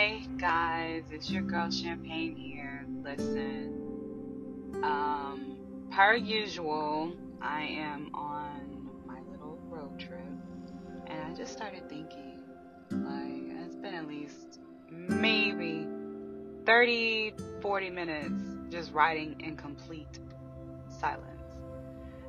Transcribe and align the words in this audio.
Hi, 0.00 0.22
guys. 0.38 1.02
It's 1.10 1.28
your 1.28 1.42
girl 1.42 1.70
Champagne 1.70 2.34
here. 2.34 2.86
Listen, 3.04 4.80
um, 4.82 5.58
per 5.92 6.14
usual, 6.14 7.12
I 7.42 7.64
am 7.64 8.10
on 8.14 8.88
my 9.06 9.18
little 9.30 9.58
road 9.68 10.00
trip, 10.00 10.22
and 11.06 11.20
I 11.20 11.34
just 11.36 11.52
started 11.52 11.86
thinking, 11.90 12.40
like, 12.90 13.66
it's 13.66 13.76
been 13.76 13.92
at 13.92 14.08
least 14.08 14.60
maybe 14.88 15.86
30, 16.64 17.34
40 17.60 17.90
minutes 17.90 18.42
just 18.70 18.94
riding 18.94 19.38
in 19.42 19.54
complete 19.54 20.18
silence. 20.98 21.58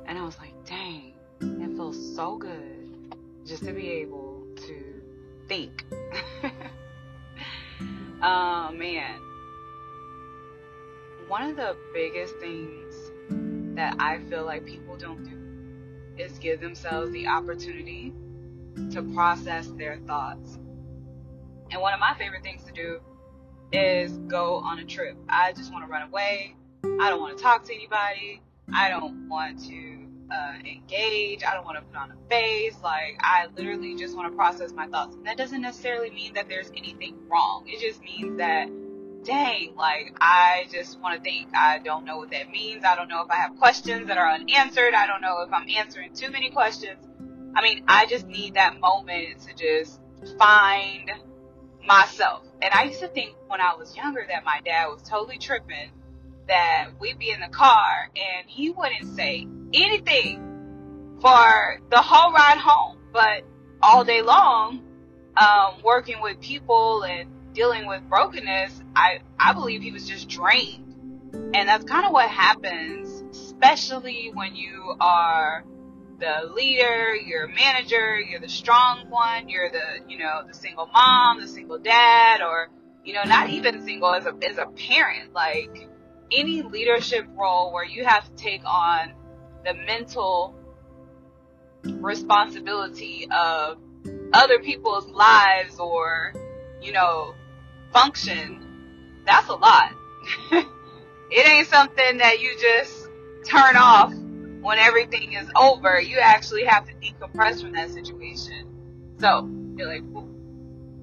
And 0.04 0.18
I 0.18 0.22
was 0.22 0.36
like, 0.36 0.52
dang, 0.66 1.14
it 1.40 1.74
feels 1.74 2.14
so 2.16 2.36
good 2.36 3.16
just 3.46 3.64
to 3.64 3.72
be 3.72 3.88
able 3.88 4.44
to 4.56 5.02
think. 5.48 5.86
Oh 8.24 8.70
man. 8.72 9.20
One 11.26 11.50
of 11.50 11.56
the 11.56 11.76
biggest 11.92 12.36
things 12.36 12.94
that 13.74 13.96
I 13.98 14.20
feel 14.30 14.44
like 14.44 14.64
people 14.64 14.96
don't 14.96 15.24
do 15.24 16.22
is 16.22 16.38
give 16.38 16.60
themselves 16.60 17.10
the 17.10 17.26
opportunity 17.26 18.12
to 18.92 19.02
process 19.14 19.66
their 19.76 19.98
thoughts. 20.06 20.58
And 21.72 21.80
one 21.80 21.94
of 21.94 21.98
my 21.98 22.14
favorite 22.16 22.44
things 22.44 22.62
to 22.64 22.72
do 22.72 23.00
is 23.72 24.12
go 24.28 24.56
on 24.56 24.78
a 24.78 24.84
trip. 24.84 25.16
I 25.28 25.52
just 25.52 25.72
want 25.72 25.84
to 25.84 25.90
run 25.90 26.02
away. 26.02 26.54
I 26.84 27.10
don't 27.10 27.20
want 27.20 27.36
to 27.36 27.42
talk 27.42 27.64
to 27.64 27.74
anybody. 27.74 28.40
I 28.72 28.88
don't 28.88 29.28
want 29.28 29.64
to 29.68 29.91
uh, 30.32 30.54
engage. 30.64 31.44
I 31.44 31.54
don't 31.54 31.64
want 31.64 31.78
to 31.78 31.82
put 31.82 31.96
on 31.96 32.10
a 32.10 32.28
face. 32.28 32.76
Like, 32.82 33.18
I 33.20 33.46
literally 33.56 33.96
just 33.96 34.16
want 34.16 34.32
to 34.32 34.36
process 34.36 34.72
my 34.72 34.86
thoughts. 34.86 35.14
And 35.16 35.26
that 35.26 35.36
doesn't 35.36 35.60
necessarily 35.60 36.10
mean 36.10 36.34
that 36.34 36.48
there's 36.48 36.70
anything 36.76 37.16
wrong. 37.28 37.64
It 37.66 37.80
just 37.80 38.02
means 38.02 38.38
that, 38.38 38.68
dang, 39.24 39.74
like, 39.76 40.16
I 40.20 40.66
just 40.72 40.98
want 41.00 41.16
to 41.16 41.22
think. 41.22 41.48
I 41.54 41.78
don't 41.78 42.04
know 42.04 42.16
what 42.16 42.30
that 42.30 42.50
means. 42.50 42.84
I 42.84 42.96
don't 42.96 43.08
know 43.08 43.22
if 43.22 43.30
I 43.30 43.36
have 43.36 43.56
questions 43.58 44.08
that 44.08 44.18
are 44.18 44.30
unanswered. 44.30 44.94
I 44.94 45.06
don't 45.06 45.20
know 45.20 45.42
if 45.42 45.52
I'm 45.52 45.68
answering 45.68 46.14
too 46.14 46.30
many 46.30 46.50
questions. 46.50 46.98
I 47.54 47.62
mean, 47.62 47.84
I 47.86 48.06
just 48.06 48.26
need 48.26 48.54
that 48.54 48.80
moment 48.80 49.40
to 49.46 49.54
just 49.54 50.00
find 50.38 51.10
myself. 51.84 52.44
And 52.62 52.72
I 52.72 52.84
used 52.84 53.00
to 53.00 53.08
think 53.08 53.34
when 53.48 53.60
I 53.60 53.74
was 53.74 53.94
younger 53.96 54.24
that 54.28 54.44
my 54.44 54.60
dad 54.64 54.86
was 54.86 55.02
totally 55.02 55.38
tripping 55.38 55.90
that 56.48 56.90
we'd 56.98 57.18
be 57.18 57.30
in 57.30 57.40
the 57.40 57.48
car 57.48 58.08
and 58.16 58.48
he 58.48 58.70
wouldn't 58.70 59.14
say 59.16 59.46
anything 59.74 61.18
for 61.20 61.80
the 61.90 62.00
whole 62.00 62.32
ride 62.32 62.58
home, 62.58 62.98
but 63.12 63.44
all 63.82 64.04
day 64.04 64.22
long, 64.22 64.82
um, 65.36 65.82
working 65.82 66.20
with 66.20 66.40
people 66.40 67.04
and 67.04 67.30
dealing 67.54 67.86
with 67.86 68.02
brokenness, 68.08 68.82
I, 68.96 69.20
I 69.38 69.52
believe 69.52 69.82
he 69.82 69.92
was 69.92 70.06
just 70.06 70.28
drained. 70.28 70.94
And 71.54 71.68
that's 71.68 71.84
kind 71.84 72.06
of 72.06 72.12
what 72.12 72.28
happens, 72.28 73.22
especially 73.30 74.30
when 74.34 74.54
you 74.54 74.94
are 75.00 75.64
the 76.18 76.50
leader, 76.54 77.14
you're 77.14 77.44
a 77.44 77.48
manager, 77.48 78.20
you're 78.20 78.40
the 78.40 78.48
strong 78.48 79.08
one, 79.10 79.48
you're 79.48 79.70
the, 79.70 80.00
you 80.08 80.18
know, 80.18 80.42
the 80.46 80.54
single 80.54 80.86
mom, 80.86 81.40
the 81.40 81.48
single 81.48 81.78
dad, 81.78 82.42
or, 82.42 82.68
you 83.04 83.14
know, 83.14 83.22
not 83.24 83.50
even 83.50 83.82
single 83.82 84.14
as 84.14 84.26
a, 84.26 84.34
as 84.48 84.58
a 84.58 84.66
parent. 84.66 85.32
Like, 85.32 85.88
any 86.30 86.62
leadership 86.62 87.26
role 87.36 87.72
where 87.72 87.84
you 87.84 88.04
have 88.04 88.24
to 88.24 88.34
take 88.36 88.62
on 88.64 89.12
the 89.64 89.74
mental 89.74 90.54
responsibility 91.84 93.28
of 93.30 93.78
other 94.32 94.58
people's 94.58 95.08
lives 95.08 95.78
or, 95.78 96.34
you 96.80 96.92
know, 96.92 97.34
function, 97.92 99.22
that's 99.26 99.48
a 99.48 99.54
lot. 99.54 99.92
it 100.52 101.48
ain't 101.48 101.66
something 101.68 102.18
that 102.18 102.40
you 102.40 102.54
just 102.60 103.08
turn 103.48 103.76
off 103.76 104.12
when 104.62 104.78
everything 104.78 105.32
is 105.34 105.50
over. 105.56 106.00
You 106.00 106.18
actually 106.18 106.64
have 106.64 106.86
to 106.86 106.94
decompress 106.94 107.60
from 107.60 107.72
that 107.72 107.90
situation. 107.90 109.14
So, 109.18 109.48
you're 109.76 109.88
like, 109.88 110.02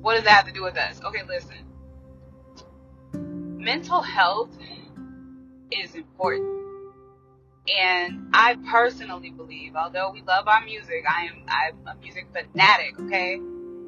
what 0.01 0.15
does 0.15 0.23
that 0.23 0.31
have 0.31 0.47
to 0.47 0.53
do 0.53 0.63
with 0.63 0.77
us? 0.77 1.01
Okay, 1.03 1.21
listen. 1.27 1.55
Mental 3.61 4.01
health 4.01 4.49
is 5.71 5.95
important. 5.95 6.68
And 7.77 8.29
I 8.33 8.57
personally 8.71 9.29
believe, 9.29 9.75
although 9.75 10.11
we 10.11 10.21
love 10.21 10.47
our 10.47 10.63
music, 10.63 11.03
I 11.07 11.25
am 11.25 11.43
I'm 11.47 11.87
a 11.87 11.99
music 12.01 12.27
fanatic, 12.33 12.99
okay? 12.99 13.39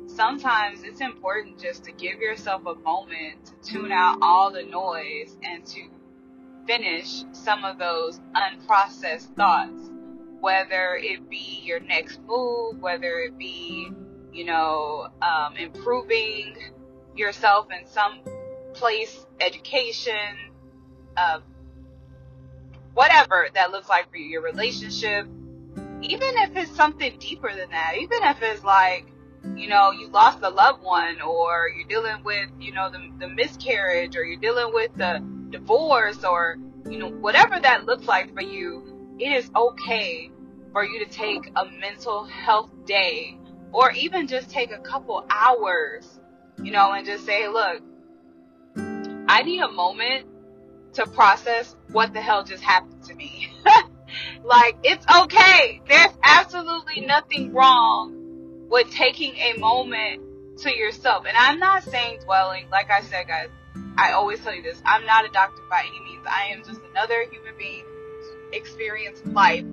Sometimes 0.07 0.83
it's 0.83 1.01
important 1.01 1.59
just 1.59 1.83
to 1.85 1.91
give 1.91 2.19
yourself 2.19 2.65
a 2.65 2.75
moment 2.75 3.45
to 3.45 3.71
tune 3.71 3.91
out 3.91 4.19
all 4.21 4.51
the 4.51 4.63
noise 4.63 5.37
and 5.43 5.65
to 5.67 5.81
finish 6.67 7.23
some 7.31 7.63
of 7.63 7.77
those 7.79 8.19
unprocessed 8.35 9.33
thoughts. 9.35 9.89
Whether 10.41 10.95
it 10.99 11.29
be 11.29 11.61
your 11.63 11.79
next 11.79 12.19
move, 12.27 12.81
whether 12.81 13.19
it 13.19 13.37
be, 13.37 13.89
you 14.33 14.43
know, 14.43 15.07
um, 15.21 15.55
improving 15.55 16.55
yourself 17.15 17.67
in 17.71 17.87
some 17.87 18.19
place, 18.73 19.25
education, 19.39 20.51
uh, 21.15 21.39
whatever 22.93 23.47
that 23.53 23.71
looks 23.71 23.89
like 23.89 24.09
for 24.09 24.17
you, 24.17 24.25
your 24.25 24.41
relationship, 24.41 25.27
even 26.01 26.37
if 26.37 26.55
it's 26.55 26.75
something 26.75 27.17
deeper 27.19 27.49
than 27.53 27.69
that, 27.71 27.95
even 27.99 28.23
if 28.23 28.41
it's 28.41 28.63
like, 28.63 29.05
you 29.55 29.67
know, 29.67 29.91
you 29.91 30.07
lost 30.07 30.39
a 30.41 30.49
loved 30.49 30.83
one 30.83 31.21
or 31.21 31.69
you're 31.69 31.87
dealing 31.87 32.23
with, 32.23 32.49
you 32.59 32.71
know, 32.73 32.89
the, 32.89 32.99
the 33.19 33.27
miscarriage 33.27 34.15
or 34.15 34.23
you're 34.23 34.39
dealing 34.39 34.73
with 34.73 34.91
the 34.95 35.23
divorce 35.49 36.23
or, 36.23 36.57
you 36.89 36.97
know, 36.97 37.09
whatever 37.09 37.59
that 37.59 37.85
looks 37.85 38.05
like 38.05 38.33
for 38.33 38.41
you, 38.41 39.15
it 39.19 39.31
is 39.31 39.49
okay 39.55 40.29
for 40.71 40.83
you 40.83 41.03
to 41.03 41.11
take 41.11 41.51
a 41.55 41.65
mental 41.79 42.25
health 42.25 42.69
day 42.85 43.37
or 43.71 43.91
even 43.91 44.27
just 44.27 44.49
take 44.49 44.71
a 44.71 44.79
couple 44.79 45.25
hours, 45.29 46.19
you 46.61 46.71
know, 46.71 46.91
and 46.91 47.05
just 47.05 47.25
say, 47.25 47.47
look, 47.47 47.81
I 49.27 49.43
need 49.43 49.61
a 49.61 49.71
moment 49.71 50.25
to 50.93 51.05
process 51.07 51.75
what 51.91 52.13
the 52.13 52.21
hell 52.21 52.43
just 52.43 52.63
happened 52.63 53.03
to 53.05 53.15
me. 53.15 53.49
like, 54.43 54.77
it's 54.83 55.05
okay. 55.23 55.81
There's 55.87 56.11
absolutely 56.23 57.01
nothing 57.01 57.53
wrong 57.53 58.67
with 58.69 58.91
taking 58.91 59.35
a 59.35 59.57
moment 59.57 60.21
to 60.59 60.75
yourself. 60.75 61.25
And 61.27 61.35
I'm 61.37 61.59
not 61.59 61.83
saying 61.83 62.19
dwelling, 62.25 62.69
like 62.69 62.89
I 62.91 63.01
said, 63.01 63.27
guys, 63.27 63.49
I 63.97 64.11
always 64.13 64.39
tell 64.39 64.53
you 64.53 64.61
this. 64.61 64.81
I'm 64.85 65.05
not 65.05 65.25
a 65.25 65.29
doctor 65.29 65.61
by 65.69 65.83
any 65.87 65.99
means. 66.03 66.25
I 66.27 66.47
am 66.53 66.63
just 66.63 66.79
another 66.91 67.25
human 67.29 67.57
being 67.57 67.83
experiencing 68.53 69.33
life 69.33 69.65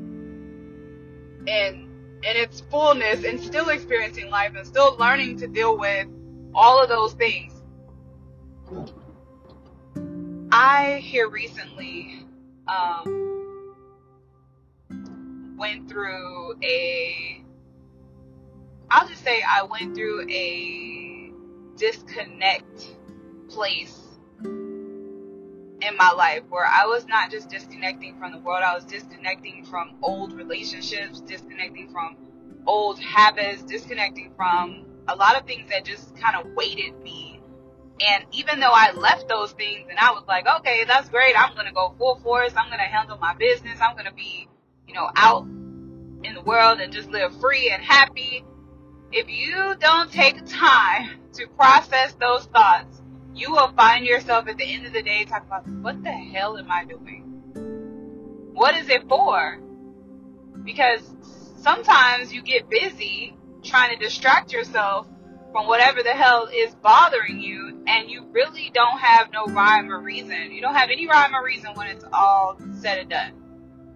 and 1.47 1.89
in 2.23 2.37
its 2.37 2.61
fullness 2.71 3.25
and 3.25 3.41
still 3.41 3.69
experiencing 3.69 4.31
life 4.31 4.53
and 4.57 4.67
still 4.67 4.97
learning 4.99 5.39
to 5.39 5.47
deal 5.47 5.77
with 5.79 6.09
all 6.55 6.83
of 6.83 6.89
those 6.89 7.13
things. 7.15 7.53
I 10.51 11.01
here 11.03 11.29
recently 11.29 12.25
um, 12.67 13.75
went 15.59 15.91
through 15.91 16.55
a. 16.63 17.45
I'll 18.91 19.07
just 19.07 19.23
say 19.23 19.43
I 19.47 19.65
went 19.65 19.95
through 19.95 20.27
a 20.31 21.33
disconnect 21.77 22.87
place 23.51 24.01
in 24.43 25.97
my 25.99 26.13
life 26.13 26.45
where 26.49 26.65
I 26.65 26.87
was 26.87 27.07
not 27.07 27.31
just 27.31 27.51
disconnecting 27.51 28.19
from 28.19 28.33
the 28.33 28.39
world, 28.39 28.63
I 28.65 28.75
was 28.75 28.85
disconnecting 28.85 29.67
from 29.67 29.97
old 30.03 30.33
relationships, 30.33 31.21
disconnecting 31.21 31.91
from 31.91 32.17
old 32.67 32.99
habits, 33.01 33.63
disconnecting 33.63 34.33
from 34.35 34.87
a 35.09 35.15
lot 35.15 35.37
of 35.37 35.47
things 35.47 35.69
that 35.71 35.85
just 35.85 36.17
kind 36.17 36.37
of 36.37 36.51
weighted 36.55 36.99
me 37.03 37.28
and 38.01 38.25
even 38.33 38.61
though 38.61 38.73
I 38.73 38.93
left 38.93 39.29
those 39.29 39.53
things 39.53 39.87
and 39.91 39.99
I 39.99 40.13
was 40.13 40.25
like, 40.29 40.47
okay, 40.61 40.85
that's 40.87 41.09
great. 41.09 41.35
I'm 41.37 41.55
going 41.55 41.67
to 41.67 41.73
go 41.73 41.95
full 41.99 42.17
force. 42.21 42.53
I'm 42.57 42.69
going 42.69 42.79
to 42.79 42.85
handle 42.85 43.19
my 43.19 43.35
business. 43.35 43.79
I'm 43.81 43.95
going 43.95 44.07
to 44.07 44.15
be, 44.15 44.49
you 44.87 44.95
know, 44.95 45.11
out 45.17 45.45
in 45.45 46.35
the 46.35 46.43
world 46.43 46.81
and 46.81 46.93
just 46.93 47.09
live 47.11 47.39
free 47.41 47.71
and 47.71 47.83
happy. 47.83 48.45
If 49.11 49.29
you 49.29 49.75
don't 49.81 50.13
take 50.13 50.45
time 50.47 51.19
to 51.35 51.47
process 51.49 52.15
those 52.15 52.45
thoughts, 52.47 53.03
you 53.35 53.53
will 53.53 53.73
find 53.73 54.05
yourself 54.05 54.49
at 54.49 54.59
the 54.59 54.65
end 54.65 54.87
of 54.87 54.93
the 54.93 55.03
day 55.03 55.25
talking 55.25 55.47
about, 55.47 55.67
what 55.69 56.03
the 56.03 56.11
hell 56.11 56.59
am 56.59 56.71
I 56.71 56.85
doing? 56.85 58.51
What 58.53 58.77
is 58.77 58.89
it 58.89 59.09
for? 59.09 59.59
Because 60.65 61.01
sometimes 61.61 62.33
you 62.33 62.43
get 62.43 62.69
busy 62.69 63.37
trying 63.63 63.97
to 63.97 64.05
distract 64.05 64.53
yourself 64.53 65.07
from 65.53 65.67
whatever 65.67 66.03
the 66.03 66.11
hell 66.11 66.49
is 66.53 66.75
bothering 66.77 67.41
you 67.41 67.83
and 67.87 68.11
you 68.11 68.27
really 68.33 68.71
don't 68.75 68.99
have 68.99 69.33
no 69.33 69.47
rhyme 69.47 69.91
or 69.91 70.01
reason. 70.01 70.53
You 70.53 70.61
don't 70.61 70.75
have 70.75 70.91
any 70.91 71.07
rhyme 71.07 71.35
or 71.35 71.45
reason 71.45 71.71
when 71.75 71.87
it's 71.89 72.05
all 72.13 72.59
said 72.81 72.99
and 72.99 73.11
done. 73.11 73.33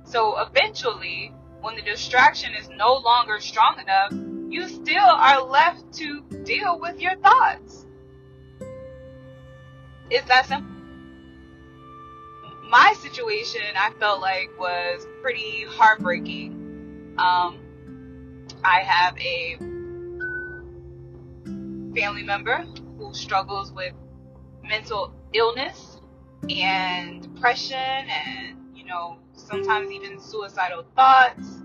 So 0.04 0.40
eventually, 0.40 1.32
when 1.60 1.76
the 1.76 1.82
distraction 1.82 2.52
is 2.54 2.68
no 2.70 2.96
longer 2.96 3.38
strong 3.40 3.78
enough, 3.80 4.12
you 4.52 4.68
still 4.68 4.98
are 4.98 5.42
left 5.42 5.92
to 5.94 6.22
deal 6.44 6.78
with 6.78 7.00
your 7.00 7.16
thoughts. 7.16 7.86
It's 10.10 10.26
that 10.28 10.46
simple. 10.46 10.70
My 12.68 12.94
situation, 13.00 13.62
I 13.76 13.90
felt 13.98 14.20
like, 14.20 14.50
was 14.58 15.06
pretty 15.20 15.64
heartbreaking. 15.68 17.14
Um, 17.18 17.58
I 18.64 18.80
have 18.80 19.18
a 19.18 19.58
family 21.94 22.22
member 22.22 22.64
who 22.98 23.12
struggles 23.14 23.72
with 23.72 23.92
mental 24.62 25.12
illness 25.32 26.00
and 26.48 27.22
depression 27.22 27.76
and, 27.76 28.56
you 28.74 28.84
know, 28.84 29.18
sometimes 29.34 29.90
even 29.90 30.20
suicidal 30.20 30.84
thoughts. 30.96 31.62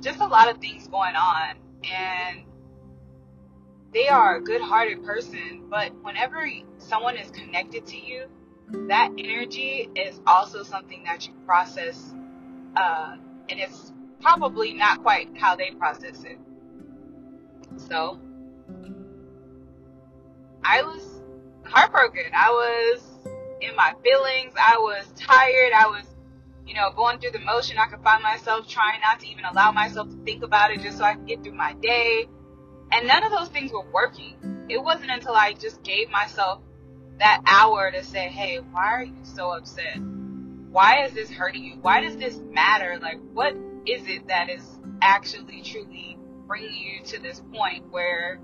Just 0.00 0.20
a 0.20 0.26
lot 0.26 0.48
of 0.50 0.58
things 0.58 0.86
going 0.88 1.14
on. 1.14 1.56
And 1.90 2.44
they 3.92 4.08
are 4.08 4.36
a 4.36 4.40
good 4.40 4.60
hearted 4.60 5.04
person, 5.04 5.66
but 5.70 5.92
whenever 6.02 6.48
someone 6.78 7.16
is 7.16 7.30
connected 7.30 7.86
to 7.86 7.96
you, 7.96 8.26
that 8.88 9.12
energy 9.16 9.88
is 9.94 10.20
also 10.26 10.62
something 10.62 11.04
that 11.04 11.26
you 11.26 11.34
process, 11.46 12.12
uh, 12.76 13.16
and 13.48 13.60
it's 13.60 13.92
probably 14.20 14.72
not 14.72 15.02
quite 15.02 15.28
how 15.36 15.54
they 15.54 15.70
process 15.72 16.24
it. 16.24 16.38
So, 17.76 18.18
I 20.64 20.82
was 20.82 21.02
heartbroken. 21.64 22.24
I 22.34 22.50
was 22.50 23.02
in 23.60 23.76
my 23.76 23.94
feelings. 24.02 24.54
I 24.60 24.78
was 24.78 25.06
tired. 25.16 25.72
I 25.74 25.88
was, 25.88 26.04
you 26.66 26.74
know, 26.74 26.90
going 26.96 27.18
through 27.18 27.32
the 27.32 27.40
motion. 27.40 27.76
I 27.78 27.86
could 27.86 28.02
find 28.02 28.22
myself 28.22 28.68
trying 28.68 29.00
not 29.00 29.20
to 29.20 29.28
even 29.28 29.44
allow 29.44 29.72
myself 29.72 30.08
to 30.08 30.16
think 30.24 30.42
about 30.42 30.70
it 30.70 30.80
just 30.80 30.98
so 30.98 31.04
I 31.04 31.14
could 31.14 31.26
get 31.26 31.42
through 31.42 31.54
my 31.54 31.74
day. 31.74 32.26
And 32.90 33.06
none 33.06 33.24
of 33.24 33.30
those 33.30 33.48
things 33.48 33.72
were 33.72 33.84
working. 33.92 34.66
It 34.68 34.82
wasn't 34.82 35.10
until 35.10 35.34
I 35.34 35.52
just 35.52 35.82
gave 35.82 36.10
myself 36.10 36.60
that 37.18 37.42
hour 37.46 37.90
to 37.90 38.02
say, 38.02 38.28
hey, 38.28 38.58
why 38.58 38.86
are 38.86 39.04
you 39.04 39.24
so 39.24 39.50
upset? 39.50 39.98
Why 40.70 41.04
is 41.04 41.12
this 41.12 41.30
hurting 41.30 41.64
you? 41.64 41.74
Why 41.80 42.00
does 42.00 42.16
this 42.16 42.40
matter? 42.50 42.98
Like, 43.00 43.20
what 43.32 43.54
is 43.86 44.06
it 44.08 44.28
that 44.28 44.48
is 44.48 44.62
actually 45.02 45.62
truly 45.62 46.18
bringing 46.46 46.74
you 46.74 47.04
to 47.04 47.20
this 47.20 47.42
point 47.52 47.90
where 47.90 48.40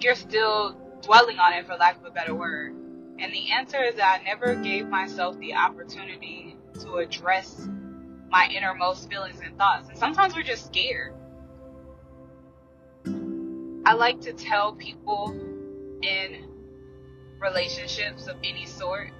you're 0.00 0.14
still 0.14 0.76
dwelling 1.04 1.38
on 1.38 1.52
it, 1.52 1.66
for 1.66 1.76
lack 1.76 1.98
of 1.98 2.04
a 2.04 2.10
better 2.10 2.34
word? 2.34 2.74
And 3.18 3.32
the 3.32 3.52
answer 3.52 3.82
is 3.82 3.94
that 3.96 4.20
I 4.20 4.24
never 4.24 4.54
gave 4.56 4.88
myself 4.88 5.38
the 5.38 5.54
opportunity 5.54 6.56
to 6.80 6.96
address 6.96 7.68
my 8.28 8.48
innermost 8.54 9.08
feelings 9.08 9.40
and 9.44 9.56
thoughts. 9.56 9.88
And 9.88 9.98
sometimes 9.98 10.34
we're 10.34 10.42
just 10.42 10.66
scared. 10.66 11.14
I 13.86 13.92
like 13.94 14.20
to 14.22 14.32
tell 14.32 14.72
people 14.72 15.30
in 16.02 16.48
relationships 17.38 18.26
of 18.26 18.36
any 18.42 18.66
sort, 18.66 19.10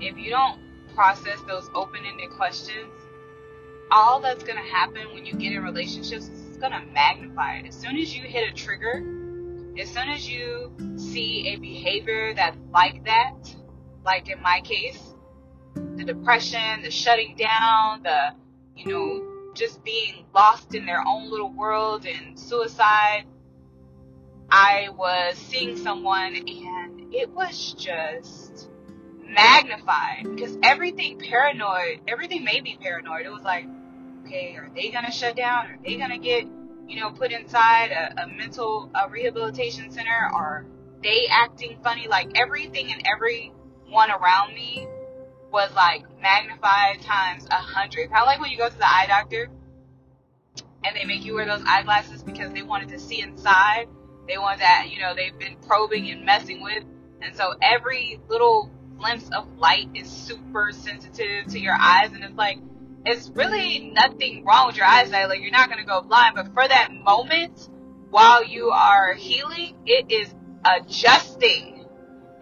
if 0.00 0.16
you 0.16 0.30
don't 0.30 0.60
process 0.94 1.40
those 1.46 1.68
open 1.74 2.04
ended 2.06 2.30
questions, 2.30 2.92
all 3.90 4.20
that's 4.20 4.42
going 4.44 4.56
to 4.56 4.70
happen 4.70 5.12
when 5.12 5.26
you 5.26 5.34
get 5.34 5.52
in 5.52 5.62
relationships 5.62 6.28
is 6.28 6.48
it's 6.48 6.56
going 6.56 6.72
to 6.72 6.80
magnify 6.92 7.56
it. 7.56 7.66
As 7.66 7.74
soon 7.74 7.96
as 7.96 8.16
you 8.16 8.22
hit 8.22 8.48
a 8.48 8.54
trigger, 8.54 9.21
as 9.78 9.88
soon 9.88 10.08
as 10.08 10.28
you 10.28 10.72
see 10.96 11.48
a 11.48 11.56
behavior 11.56 12.34
that's 12.34 12.58
like 12.72 13.04
that, 13.04 13.34
like 14.04 14.28
in 14.28 14.40
my 14.42 14.60
case, 14.62 15.14
the 15.96 16.04
depression, 16.04 16.82
the 16.82 16.90
shutting 16.90 17.36
down, 17.36 18.02
the, 18.02 18.34
you 18.76 18.86
know, 18.92 19.52
just 19.54 19.82
being 19.84 20.24
lost 20.34 20.74
in 20.74 20.86
their 20.86 21.02
own 21.06 21.30
little 21.30 21.52
world 21.52 22.06
and 22.06 22.38
suicide, 22.38 23.24
I 24.50 24.90
was 24.90 25.36
seeing 25.36 25.76
someone 25.76 26.36
and 26.36 27.14
it 27.14 27.30
was 27.30 27.74
just 27.74 28.68
magnified 29.24 30.24
because 30.24 30.56
everything 30.62 31.18
paranoid, 31.18 32.00
everything 32.06 32.44
made 32.44 32.62
me 32.62 32.78
paranoid. 32.80 33.24
It 33.24 33.32
was 33.32 33.42
like, 33.42 33.66
okay, 34.26 34.56
are 34.56 34.70
they 34.74 34.90
going 34.90 35.04
to 35.06 35.10
shut 35.10 35.36
down? 35.36 35.66
Are 35.66 35.78
they 35.84 35.96
going 35.96 36.10
to 36.10 36.18
get, 36.18 36.46
you 36.92 37.00
know, 37.00 37.10
put 37.10 37.32
inside 37.32 37.90
a, 37.90 38.24
a 38.24 38.26
mental 38.26 38.90
a 38.94 39.08
rehabilitation 39.08 39.90
center? 39.90 40.30
Are 40.32 40.66
they 41.02 41.26
acting 41.30 41.78
funny? 41.82 42.06
Like 42.08 42.30
everything 42.36 42.92
and 42.92 43.02
everyone 43.06 44.10
around 44.10 44.54
me 44.54 44.86
was 45.50 45.72
like 45.74 46.04
magnified 46.20 47.00
times 47.02 47.46
a 47.50 47.54
hundred. 47.54 48.10
Kind 48.10 48.22
of 48.22 48.26
like 48.26 48.40
when 48.40 48.50
you 48.50 48.58
go 48.58 48.68
to 48.68 48.78
the 48.78 48.86
eye 48.86 49.06
doctor 49.08 49.50
and 50.84 50.96
they 50.96 51.04
make 51.04 51.24
you 51.24 51.34
wear 51.34 51.46
those 51.46 51.62
eyeglasses 51.66 52.22
because 52.22 52.52
they 52.52 52.62
wanted 52.62 52.88
to 52.90 52.98
see 52.98 53.20
inside 53.20 53.88
they 54.28 54.38
want 54.38 54.60
that, 54.60 54.88
you 54.90 55.00
know, 55.00 55.14
they've 55.14 55.36
been 55.38 55.56
probing 55.66 56.10
and 56.10 56.24
messing 56.24 56.62
with. 56.62 56.84
And 57.20 57.34
so 57.34 57.54
every 57.60 58.20
little 58.28 58.70
glimpse 58.98 59.28
of 59.30 59.46
light 59.58 59.88
is 59.94 60.08
super 60.08 60.70
sensitive 60.72 61.46
to 61.48 61.58
your 61.58 61.76
eyes. 61.78 62.12
And 62.12 62.22
it's 62.22 62.36
like, 62.36 62.58
it's 63.04 63.30
really 63.30 63.90
nothing 63.94 64.44
wrong 64.44 64.68
with 64.68 64.76
your 64.76 64.86
eyesight. 64.86 65.28
Like, 65.28 65.40
you're 65.42 65.50
not 65.50 65.70
to 65.70 65.84
go 65.84 66.02
blind. 66.02 66.34
But 66.36 66.52
for 66.54 66.66
that 66.66 66.90
moment, 66.92 67.68
while 68.10 68.44
you 68.44 68.70
are 68.70 69.14
healing, 69.14 69.76
it 69.86 70.10
is 70.10 70.34
adjusting. 70.64 71.86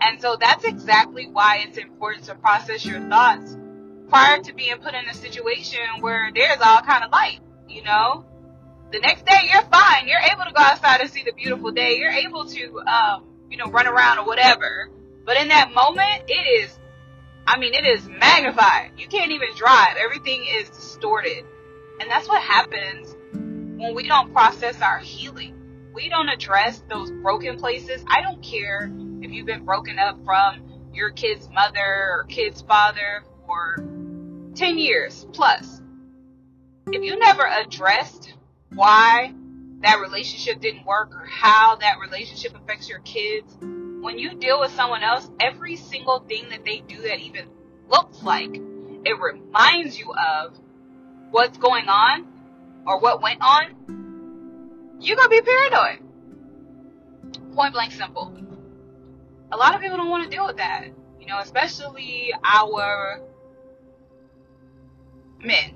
And 0.00 0.20
so 0.20 0.36
that's 0.38 0.64
exactly 0.64 1.28
why 1.30 1.64
it's 1.66 1.78
important 1.78 2.24
to 2.24 2.34
process 2.34 2.84
your 2.84 3.00
thoughts 3.08 3.56
prior 4.08 4.40
to 4.42 4.54
being 4.54 4.76
put 4.78 4.94
in 4.94 5.08
a 5.08 5.14
situation 5.14 5.80
where 6.00 6.30
there's 6.34 6.60
all 6.64 6.80
kind 6.82 7.04
of 7.04 7.12
light, 7.12 7.40
you 7.68 7.82
know? 7.82 8.24
the 8.92 8.98
next 8.98 9.24
day 9.24 9.48
you're 9.52 9.62
fine. 9.62 10.08
You're 10.08 10.20
able 10.20 10.44
to 10.44 10.52
go 10.52 10.62
outside 10.62 11.00
and 11.00 11.10
see 11.10 11.22
the 11.22 11.32
beautiful 11.32 11.70
day. 11.70 11.96
You're 11.96 12.10
able 12.10 12.44
to, 12.46 12.80
um, 12.80 13.24
you 13.48 13.56
know, 13.56 13.66
run 13.66 13.86
around 13.86 14.18
or 14.18 14.26
whatever. 14.26 14.90
But 15.24 15.36
in 15.36 15.48
that 15.48 15.72
moment, 15.72 16.24
it 16.28 16.62
is, 16.62 16.78
I 17.46 17.58
mean, 17.58 17.74
it 17.74 17.84
is 17.84 18.06
magnified. 18.08 18.92
You 18.96 19.08
can't 19.08 19.32
even 19.32 19.48
drive. 19.56 19.96
Everything 19.96 20.44
is 20.58 20.68
distorted. 20.70 21.44
And 22.00 22.10
that's 22.10 22.28
what 22.28 22.42
happens 22.42 23.14
when 23.32 23.94
we 23.94 24.06
don't 24.06 24.32
process 24.32 24.80
our 24.80 24.98
healing. 24.98 25.54
We 25.92 26.08
don't 26.08 26.28
address 26.28 26.82
those 26.88 27.10
broken 27.10 27.58
places. 27.58 28.04
I 28.08 28.22
don't 28.22 28.42
care 28.42 28.90
if 29.20 29.30
you've 29.32 29.46
been 29.46 29.64
broken 29.64 29.98
up 29.98 30.18
from 30.24 30.62
your 30.92 31.10
kid's 31.10 31.48
mother 31.50 32.10
or 32.10 32.26
kid's 32.28 32.62
father 32.62 33.24
for 33.46 33.76
10 34.54 34.78
years 34.78 35.26
plus. 35.32 35.82
If 36.86 37.02
you 37.02 37.18
never 37.18 37.46
addressed 37.46 38.34
why 38.74 39.34
that 39.80 40.00
relationship 40.00 40.60
didn't 40.60 40.84
work 40.84 41.14
or 41.14 41.26
how 41.26 41.76
that 41.76 41.98
relationship 42.00 42.54
affects 42.54 42.88
your 42.88 43.00
kids. 43.00 43.56
When 44.00 44.18
you 44.18 44.34
deal 44.34 44.58
with 44.60 44.72
someone 44.72 45.02
else, 45.02 45.28
every 45.38 45.76
single 45.76 46.20
thing 46.20 46.48
that 46.50 46.64
they 46.64 46.80
do 46.80 47.02
that 47.02 47.20
even 47.20 47.46
looks 47.88 48.22
like 48.22 48.50
it 49.04 49.20
reminds 49.20 49.98
you 49.98 50.12
of 50.12 50.58
what's 51.30 51.58
going 51.58 51.88
on 51.88 52.26
or 52.86 52.98
what 52.98 53.22
went 53.22 53.40
on, 53.42 54.96
you're 55.00 55.16
gonna 55.16 55.28
be 55.28 55.40
paranoid. 55.42 55.98
Point 57.54 57.74
blank 57.74 57.92
simple. 57.92 58.32
A 59.52 59.56
lot 59.56 59.74
of 59.74 59.80
people 59.80 59.96
don't 59.96 60.08
want 60.08 60.24
to 60.24 60.30
deal 60.30 60.46
with 60.46 60.58
that, 60.58 60.88
you 61.20 61.26
know, 61.26 61.38
especially 61.38 62.32
our 62.44 63.20
men. 65.42 65.74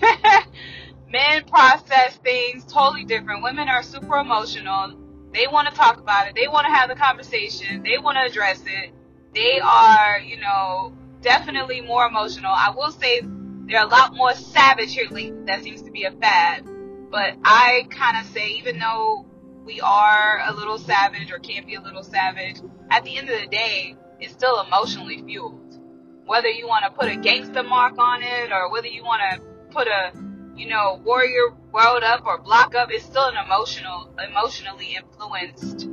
men 1.10 1.44
process 1.44 2.16
things 2.18 2.64
totally 2.64 3.04
different. 3.04 3.42
Women 3.42 3.68
are 3.68 3.82
super 3.82 4.16
emotional. 4.18 5.03
They 5.34 5.48
want 5.48 5.68
to 5.68 5.74
talk 5.74 5.98
about 5.98 6.28
it. 6.28 6.36
They 6.36 6.46
want 6.46 6.66
to 6.66 6.72
have 6.72 6.88
the 6.88 6.94
conversation. 6.94 7.82
They 7.82 7.98
want 7.98 8.16
to 8.16 8.30
address 8.30 8.62
it. 8.64 8.92
They 9.34 9.58
are, 9.60 10.20
you 10.20 10.40
know, 10.40 10.96
definitely 11.22 11.80
more 11.80 12.06
emotional. 12.06 12.52
I 12.52 12.70
will 12.70 12.92
say 12.92 13.20
they're 13.66 13.82
a 13.82 13.88
lot 13.88 14.14
more 14.14 14.32
savage 14.34 14.94
here 14.94 15.08
lately. 15.10 15.32
That 15.46 15.64
seems 15.64 15.82
to 15.82 15.90
be 15.90 16.04
a 16.04 16.12
fad. 16.12 16.64
But 17.10 17.34
I 17.44 17.86
kind 17.90 18.24
of 18.24 18.32
say, 18.32 18.50
even 18.58 18.78
though 18.78 19.26
we 19.64 19.80
are 19.80 20.40
a 20.46 20.54
little 20.54 20.78
savage 20.78 21.32
or 21.32 21.40
can 21.40 21.66
be 21.66 21.74
a 21.74 21.80
little 21.80 22.04
savage, 22.04 22.60
at 22.90 23.04
the 23.04 23.18
end 23.18 23.28
of 23.28 23.40
the 23.40 23.48
day, 23.48 23.96
it's 24.20 24.32
still 24.32 24.60
emotionally 24.60 25.20
fueled. 25.22 25.78
Whether 26.26 26.48
you 26.48 26.68
want 26.68 26.84
to 26.84 26.90
put 26.92 27.10
a 27.10 27.16
gangster 27.16 27.64
mark 27.64 27.98
on 27.98 28.22
it 28.22 28.52
or 28.52 28.70
whether 28.70 28.86
you 28.86 29.02
want 29.02 29.20
to 29.32 29.40
put 29.72 29.88
a 29.88 30.12
you 30.56 30.68
know, 30.68 31.00
warrior 31.04 31.50
world 31.74 32.04
up 32.04 32.24
or 32.24 32.38
block 32.38 32.74
up, 32.74 32.88
it's 32.90 33.04
still 33.04 33.24
an 33.24 33.34
emotional, 33.44 34.08
emotionally 34.26 34.96
influenced 34.96 35.88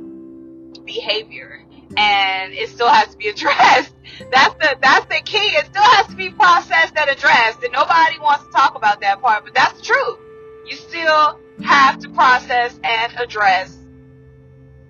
behavior. 0.84 1.64
And 1.96 2.54
it 2.54 2.70
still 2.70 2.88
has 2.88 3.08
to 3.08 3.16
be 3.18 3.28
addressed. 3.28 3.92
That's 4.30 4.54
the, 4.54 4.76
that's 4.80 5.06
the 5.06 5.20
key. 5.24 5.38
It 5.38 5.66
still 5.66 5.82
has 5.82 6.06
to 6.08 6.14
be 6.14 6.30
processed 6.30 6.96
and 6.96 7.08
addressed. 7.10 7.62
And 7.62 7.72
nobody 7.72 8.18
wants 8.18 8.44
to 8.44 8.50
talk 8.50 8.74
about 8.76 9.00
that 9.00 9.20
part, 9.20 9.44
but 9.44 9.54
that's 9.54 9.80
true. 9.80 10.18
You 10.66 10.76
still 10.76 11.40
have 11.64 11.98
to 12.00 12.08
process 12.10 12.78
and 12.84 13.14
address 13.16 13.76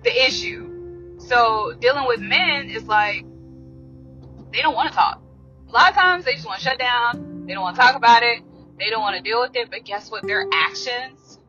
the 0.03 0.25
issue. 0.25 1.17
So 1.19 1.73
dealing 1.79 2.05
with 2.05 2.19
men 2.19 2.69
is 2.69 2.85
like, 2.85 3.25
they 4.51 4.61
don't 4.61 4.75
want 4.75 4.89
to 4.89 4.95
talk. 4.95 5.21
A 5.69 5.71
lot 5.71 5.89
of 5.89 5.95
times 5.95 6.25
they 6.25 6.33
just 6.33 6.45
want 6.45 6.59
to 6.59 6.65
shut 6.65 6.79
down. 6.79 7.45
They 7.47 7.53
don't 7.53 7.63
want 7.63 7.75
to 7.75 7.81
talk 7.81 7.95
about 7.95 8.23
it 8.23 8.43
they 8.77 8.89
don't 8.89 9.01
want 9.01 9.17
to 9.17 9.21
deal 9.21 9.41
with 9.41 9.55
it, 9.55 9.69
but 9.69 9.85
guess 9.85 10.09
what? 10.09 10.25
Their 10.25 10.45
actions 10.53 11.39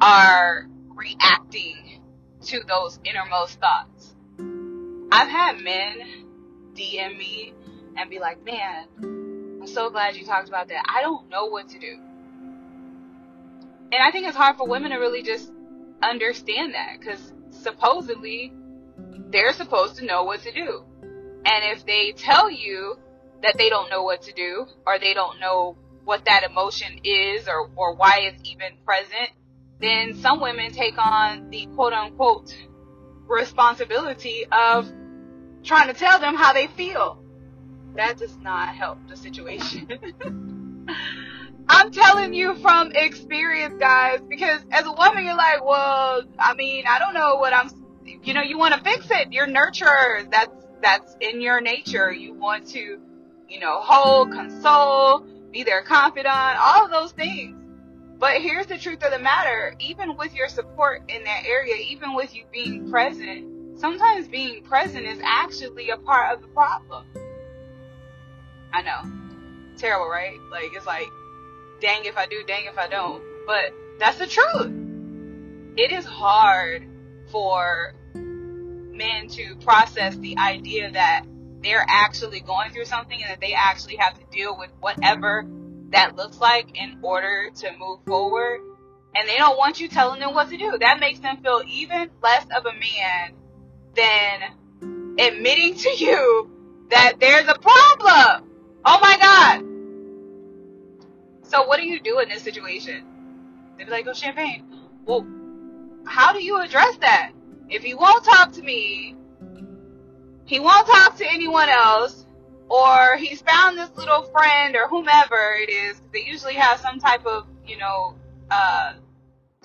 are 0.00 0.66
reacting 0.94 2.02
to 2.42 2.62
those 2.66 2.98
innermost 3.04 3.58
thoughts. 3.60 4.14
I've 5.10 5.28
had 5.28 5.60
men 5.60 6.72
DM 6.74 7.16
me 7.16 7.54
and 7.96 8.10
be 8.10 8.18
like, 8.18 8.44
man, 8.44 8.86
I'm 9.02 9.66
so 9.66 9.90
glad 9.90 10.16
you 10.16 10.24
talked 10.24 10.48
about 10.48 10.68
that. 10.68 10.84
I 10.88 11.02
don't 11.02 11.28
know 11.30 11.46
what 11.46 11.68
to 11.70 11.78
do. 11.78 11.98
And 13.92 14.02
I 14.02 14.10
think 14.10 14.26
it's 14.26 14.36
hard 14.36 14.56
for 14.56 14.66
women 14.66 14.90
to 14.90 14.98
really 14.98 15.22
just 15.22 15.50
understand 16.02 16.74
that 16.74 16.98
because 16.98 17.32
supposedly 17.50 18.52
they're 19.30 19.52
supposed 19.52 19.96
to 19.96 20.04
know 20.04 20.24
what 20.24 20.40
to 20.42 20.52
do. 20.52 20.84
And 21.46 21.76
if 21.76 21.86
they 21.86 22.12
tell 22.12 22.50
you 22.50 22.98
that 23.42 23.56
they 23.56 23.68
don't 23.68 23.90
know 23.90 24.02
what 24.02 24.22
to 24.22 24.32
do 24.32 24.66
or 24.86 24.98
they 24.98 25.14
don't 25.14 25.38
know 25.38 25.76
what 26.04 26.24
that 26.26 26.42
emotion 26.48 27.00
is 27.04 27.48
or, 27.48 27.70
or 27.76 27.94
why 27.94 28.20
it's 28.22 28.42
even 28.48 28.72
present, 28.84 29.30
then 29.80 30.14
some 30.14 30.40
women 30.40 30.72
take 30.72 30.98
on 30.98 31.50
the 31.50 31.66
quote 31.74 31.92
unquote 31.92 32.54
responsibility 33.26 34.44
of 34.50 34.90
trying 35.62 35.88
to 35.88 35.94
tell 35.94 36.18
them 36.18 36.34
how 36.34 36.52
they 36.52 36.66
feel. 36.68 37.18
That 37.96 38.18
does 38.18 38.36
not 38.38 38.74
help 38.74 38.98
the 39.08 39.16
situation. 39.16 39.88
I'm 41.68 41.90
telling 41.92 42.34
you 42.34 42.56
from 42.56 42.92
experience, 42.92 43.76
guys, 43.78 44.20
because 44.28 44.60
as 44.70 44.84
a 44.84 44.92
woman, 44.92 45.24
you're 45.24 45.36
like, 45.36 45.64
well, 45.64 46.22
I 46.38 46.54
mean, 46.54 46.84
I 46.86 46.98
don't 46.98 47.14
know 47.14 47.36
what 47.36 47.54
I'm, 47.54 47.70
you 48.04 48.34
know, 48.34 48.42
you 48.42 48.58
want 48.58 48.74
to 48.74 48.80
fix 48.82 49.06
it. 49.10 49.32
You're 49.32 49.46
nurturer. 49.46 50.30
That's, 50.30 50.52
that's 50.82 51.16
in 51.20 51.40
your 51.40 51.60
nature. 51.62 52.12
You 52.12 52.34
want 52.34 52.68
to, 52.70 53.00
you 53.48 53.60
know, 53.60 53.80
hold, 53.80 54.32
console, 54.32 55.26
be 55.54 55.62
their 55.62 55.82
confidant, 55.82 56.58
all 56.58 56.84
of 56.84 56.90
those 56.90 57.12
things. 57.12 57.56
But 58.18 58.42
here's 58.42 58.66
the 58.66 58.76
truth 58.76 59.02
of 59.04 59.12
the 59.12 59.18
matter. 59.18 59.74
Even 59.78 60.16
with 60.16 60.34
your 60.34 60.48
support 60.48 61.02
in 61.08 61.24
that 61.24 61.44
area, 61.46 61.76
even 61.88 62.14
with 62.14 62.34
you 62.34 62.44
being 62.52 62.90
present, 62.90 63.78
sometimes 63.78 64.26
being 64.28 64.64
present 64.64 65.06
is 65.06 65.20
actually 65.22 65.90
a 65.90 65.96
part 65.96 66.34
of 66.34 66.42
the 66.42 66.48
problem. 66.48 67.06
I 68.72 68.82
know. 68.82 69.76
Terrible, 69.78 70.08
right? 70.08 70.38
Like, 70.50 70.72
it's 70.74 70.86
like, 70.86 71.06
dang 71.80 72.04
if 72.04 72.16
I 72.16 72.26
do, 72.26 72.42
dang 72.46 72.64
if 72.66 72.76
I 72.76 72.88
don't. 72.88 73.22
But 73.46 73.72
that's 74.00 74.18
the 74.18 74.26
truth. 74.26 74.72
It 75.76 75.92
is 75.92 76.04
hard 76.04 76.84
for 77.30 77.94
men 78.14 79.28
to 79.28 79.54
process 79.56 80.16
the 80.16 80.36
idea 80.38 80.90
that 80.92 81.24
they're 81.64 81.84
actually 81.88 82.40
going 82.40 82.72
through 82.72 82.84
something 82.84 83.20
and 83.20 83.30
that 83.30 83.40
they 83.40 83.54
actually 83.54 83.96
have 83.96 84.18
to 84.18 84.24
deal 84.30 84.56
with 84.56 84.70
whatever 84.80 85.46
that 85.90 86.16
looks 86.16 86.38
like 86.38 86.76
in 86.76 86.98
order 87.02 87.50
to 87.54 87.70
move 87.78 88.00
forward. 88.06 88.60
And 89.14 89.28
they 89.28 89.36
don't 89.36 89.56
want 89.56 89.80
you 89.80 89.88
telling 89.88 90.20
them 90.20 90.34
what 90.34 90.50
to 90.50 90.56
do. 90.56 90.76
That 90.78 90.98
makes 90.98 91.20
them 91.20 91.38
feel 91.42 91.62
even 91.68 92.10
less 92.22 92.44
of 92.54 92.66
a 92.66 92.72
man 92.72 93.32
than 93.94 95.16
admitting 95.18 95.76
to 95.76 95.88
you 95.90 96.50
that 96.90 97.14
there's 97.20 97.46
a 97.46 97.54
problem. 97.54 98.50
Oh 98.84 98.98
my 99.00 99.16
God. 99.20 99.64
So 101.48 101.66
what 101.66 101.78
do 101.78 101.86
you 101.86 102.00
do 102.00 102.18
in 102.18 102.28
this 102.28 102.42
situation? 102.42 103.04
They'd 103.76 103.84
be 103.84 103.90
like, 103.90 104.06
oh, 104.08 104.12
champagne. 104.12 104.64
Well, 105.04 105.26
how 106.06 106.32
do 106.32 106.42
you 106.42 106.60
address 106.60 106.96
that? 106.98 107.32
If 107.68 107.82
he 107.82 107.94
won't 107.94 108.24
talk 108.24 108.52
to 108.52 108.62
me, 108.62 109.16
he 110.46 110.60
won't 110.60 110.86
talk 110.86 111.16
to 111.16 111.26
anyone 111.26 111.68
else, 111.68 112.24
or 112.68 113.16
he's 113.16 113.42
found 113.42 113.78
this 113.78 113.90
little 113.96 114.22
friend 114.24 114.76
or 114.76 114.88
whomever 114.88 115.54
it 115.56 115.70
is. 115.70 116.00
They 116.12 116.24
usually 116.24 116.54
have 116.54 116.80
some 116.80 116.98
type 116.98 117.24
of, 117.26 117.46
you 117.66 117.78
know, 117.78 118.14
uh, 118.50 118.94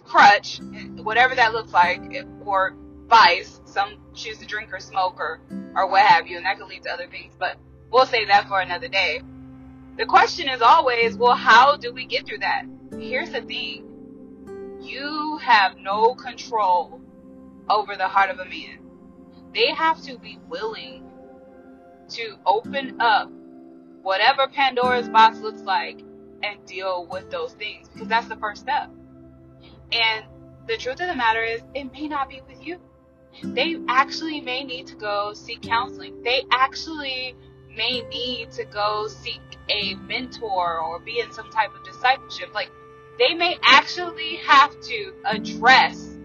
crutch, 0.06 0.60
whatever 0.96 1.36
that 1.36 1.54
looks 1.54 1.72
like, 1.72 2.02
or 2.46 2.76
vice. 3.08 3.60
Some 3.66 3.98
choose 4.14 4.38
to 4.40 4.46
drink 4.46 4.74
or 4.74 4.80
smoke 4.80 5.20
or, 5.20 5.40
or 5.76 5.90
what 5.90 6.02
have 6.02 6.28
you, 6.28 6.38
and 6.38 6.46
that 6.46 6.58
could 6.60 6.68
lead 6.68 6.84
to 6.84 6.92
other 6.92 7.08
things. 7.08 7.34
But 7.38 7.58
we'll 7.92 8.06
save 8.06 8.28
that 8.28 8.48
for 8.48 8.60
another 8.60 8.88
day. 8.88 9.22
The 9.98 10.06
question 10.06 10.48
is 10.48 10.62
always, 10.62 11.18
well, 11.18 11.36
how 11.36 11.76
do 11.76 11.94
we 11.94 12.06
get 12.06 12.26
through 12.26 12.40
that? 12.40 12.64
Here's 12.98 13.32
the 13.32 13.42
thing. 13.42 14.78
You 14.82 15.38
have 15.44 15.78
no 15.78 16.16
control 16.16 17.02
over 17.70 17.96
the 17.96 18.08
heart 18.08 18.30
of 18.30 18.40
a 18.40 18.46
man. 18.46 18.80
They 19.54 19.74
have 19.74 20.02
to 20.04 20.18
be 20.18 20.40
willing 20.48 21.04
to 22.10 22.38
open 22.46 23.00
up 23.02 23.32
whatever 24.02 24.48
Pandora's 24.48 25.10
box 25.10 25.40
looks 25.40 25.62
like 25.62 26.00
and 26.44 26.66
deal 26.66 27.06
with 27.10 27.30
those 27.30 27.54
things 27.54 27.88
because 27.90 28.08
that's 28.08 28.28
the 28.28 28.36
first 28.38 28.62
step. 28.62 28.90
And 29.92 30.26
the 30.68 30.78
truth 30.78 31.02
of 31.02 31.08
the 31.08 31.16
matter 31.16 31.44
is, 31.44 31.62
it 31.74 31.92
may 31.92 32.08
not 32.08 32.30
be 32.30 32.42
with 32.48 32.66
you. 32.66 32.80
They 33.44 33.78
actually 33.88 34.42
may 34.42 34.64
need 34.64 34.88
to 34.88 34.96
go 34.96 35.34
seek 35.34 35.62
counseling. 35.62 36.24
They 36.24 36.44
actually 36.52 37.36
may 37.76 38.02
need 38.02 38.52
to 38.52 38.66
go 38.66 39.08
seek 39.08 39.42
a 39.70 39.96
mentor 39.96 40.80
or 40.80 41.00
be 41.00 41.20
in 41.20 41.32
some 41.32 41.50
type 41.52 41.70
of 41.76 41.84
discipleship. 41.84 42.54
Like, 42.54 42.70
they 43.18 43.34
may 43.34 43.58
actually 43.64 44.38
have 44.38 44.80
to 44.82 45.14
address, 45.26 46.18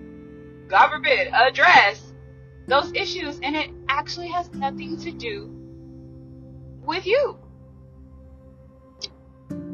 God 0.68 0.90
forbid, 0.90 1.28
address 1.28 2.03
those 2.66 2.92
issues, 2.94 3.38
and 3.42 3.56
it 3.56 3.70
actually 3.88 4.28
has 4.28 4.52
nothing 4.52 4.96
to 4.98 5.10
do 5.10 5.50
with 6.82 7.06
you. 7.06 7.38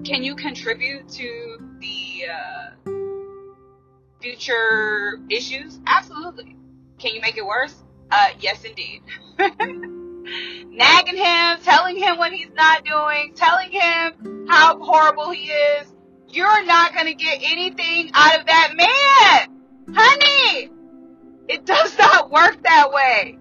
Can 0.05 0.23
you 0.23 0.35
contribute 0.35 1.09
to 1.11 1.59
the 1.79 2.27
uh, 2.27 2.91
future 4.21 5.21
issues? 5.29 5.79
Absolutely. 5.87 6.57
Can 6.99 7.15
you 7.15 7.21
make 7.21 7.37
it 7.37 7.47
worse? 7.47 7.75
Uh, 8.11 8.31
yes, 8.41 8.65
indeed. 8.65 9.03
Nagging 9.39 11.17
him, 11.17 11.59
telling 11.63 11.97
him 11.97 12.19
what 12.19 12.33
he's 12.33 12.51
not 12.55 12.85
doing, 12.85 13.35
telling 13.35 13.71
him 13.71 14.47
how 14.49 14.79
horrible 14.79 15.31
he 15.31 15.51
is. 15.51 15.87
You're 16.29 16.65
not 16.65 16.95
going 16.95 17.07
to 17.07 17.15
get 17.15 17.41
anything 17.43 18.11
out 18.15 18.41
of 18.41 18.47
that 18.47 18.75
man. 18.77 19.97
Honey, 19.97 20.71
it 21.51 21.67
does 21.67 21.99
not 21.99 22.31
work 22.31 22.63
that 22.63 22.93
way. 22.93 23.37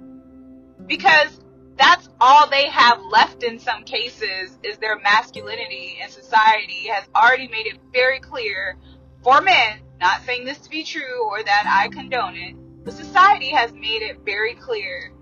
Because 0.88 1.40
that's 1.78 2.10
all 2.20 2.50
they 2.50 2.68
have 2.68 3.00
left 3.12 3.44
in 3.44 3.60
some 3.60 3.84
cases 3.84 4.58
is 4.64 4.80
their 4.80 4.98
masculinity 5.00 6.00
and 6.02 6.12
society 6.12 6.88
has 6.88 7.08
already 7.16 7.48
made 7.48 7.68
it 7.68 7.78
very 7.94 8.20
clear 8.20 8.78
for 9.24 9.42
men, 9.42 9.80
not 10.02 10.24
saying 10.24 10.44
this 10.44 10.58
to 10.60 10.70
be 10.72 10.84
true 10.84 11.24
or 11.30 11.44
that 11.44 11.66
I 11.68 11.90
condone 11.90 12.36
it, 12.36 12.56
but 12.84 12.96
society 12.96 13.52
has 13.52 13.72
made 13.74 14.02
it 14.02 14.22
very 14.26 14.56
clear 14.56 15.14